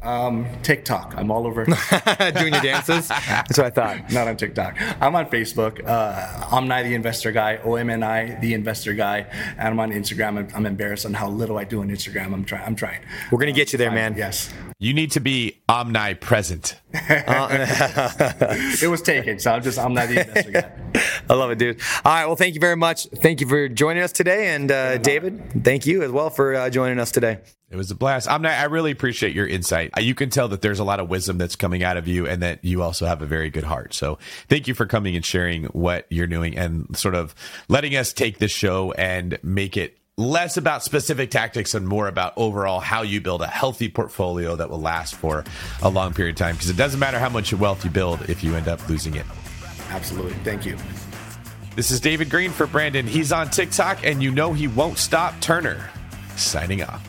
[0.02, 1.14] Um, TikTok.
[1.18, 1.66] I'm all over.
[1.66, 3.10] Doing your dances?
[3.10, 4.12] That's what I thought.
[4.12, 4.78] Not on TikTok.
[5.02, 5.86] I'm on Facebook.
[5.86, 9.26] Uh, Omni the Investor Guy, OMNI the Investor Guy,
[9.58, 10.38] and I'm on Instagram.
[10.38, 12.34] I'm, I'm embarrassed on how little I do on Instagram.
[12.34, 12.66] I'm trying.
[12.66, 13.02] I'm trying.
[13.32, 14.16] We're gonna get you there, man.
[14.16, 14.50] Yes.
[14.80, 16.80] You need to be omnipresent.
[18.82, 20.72] It was taken, so I'm just Omni the Investor Guy.
[21.30, 21.80] I love it, dude.
[22.06, 22.26] All right.
[22.26, 23.08] Well, thank you very much.
[23.08, 26.70] Thank you for joining us today, and uh, David, thank you as well for uh,
[26.70, 27.40] joining us today.
[27.72, 28.28] It was a blast.
[28.28, 29.92] I'm not, I really appreciate your insight.
[29.96, 32.26] Uh, you can tell that there's a lot of wisdom that's coming out of you
[32.26, 33.94] and that you also have a very good heart.
[33.94, 34.18] So
[34.48, 37.36] thank you for coming and sharing what you're doing and sort of
[37.68, 42.34] letting us take this show and make it less about specific tactics and more about
[42.38, 45.46] overall how you build a healthy portfolio that will last for
[45.84, 46.56] a long period of time.
[46.56, 49.26] Because it doesn't matter how much wealth you build if you end up losing it.
[49.90, 50.34] Absolutely.
[50.44, 50.76] Thank you.
[51.76, 53.06] This is David Greene for Brandon.
[53.06, 55.40] He's on TikTok and you know he won't stop.
[55.40, 55.88] Turner
[56.36, 57.09] signing off.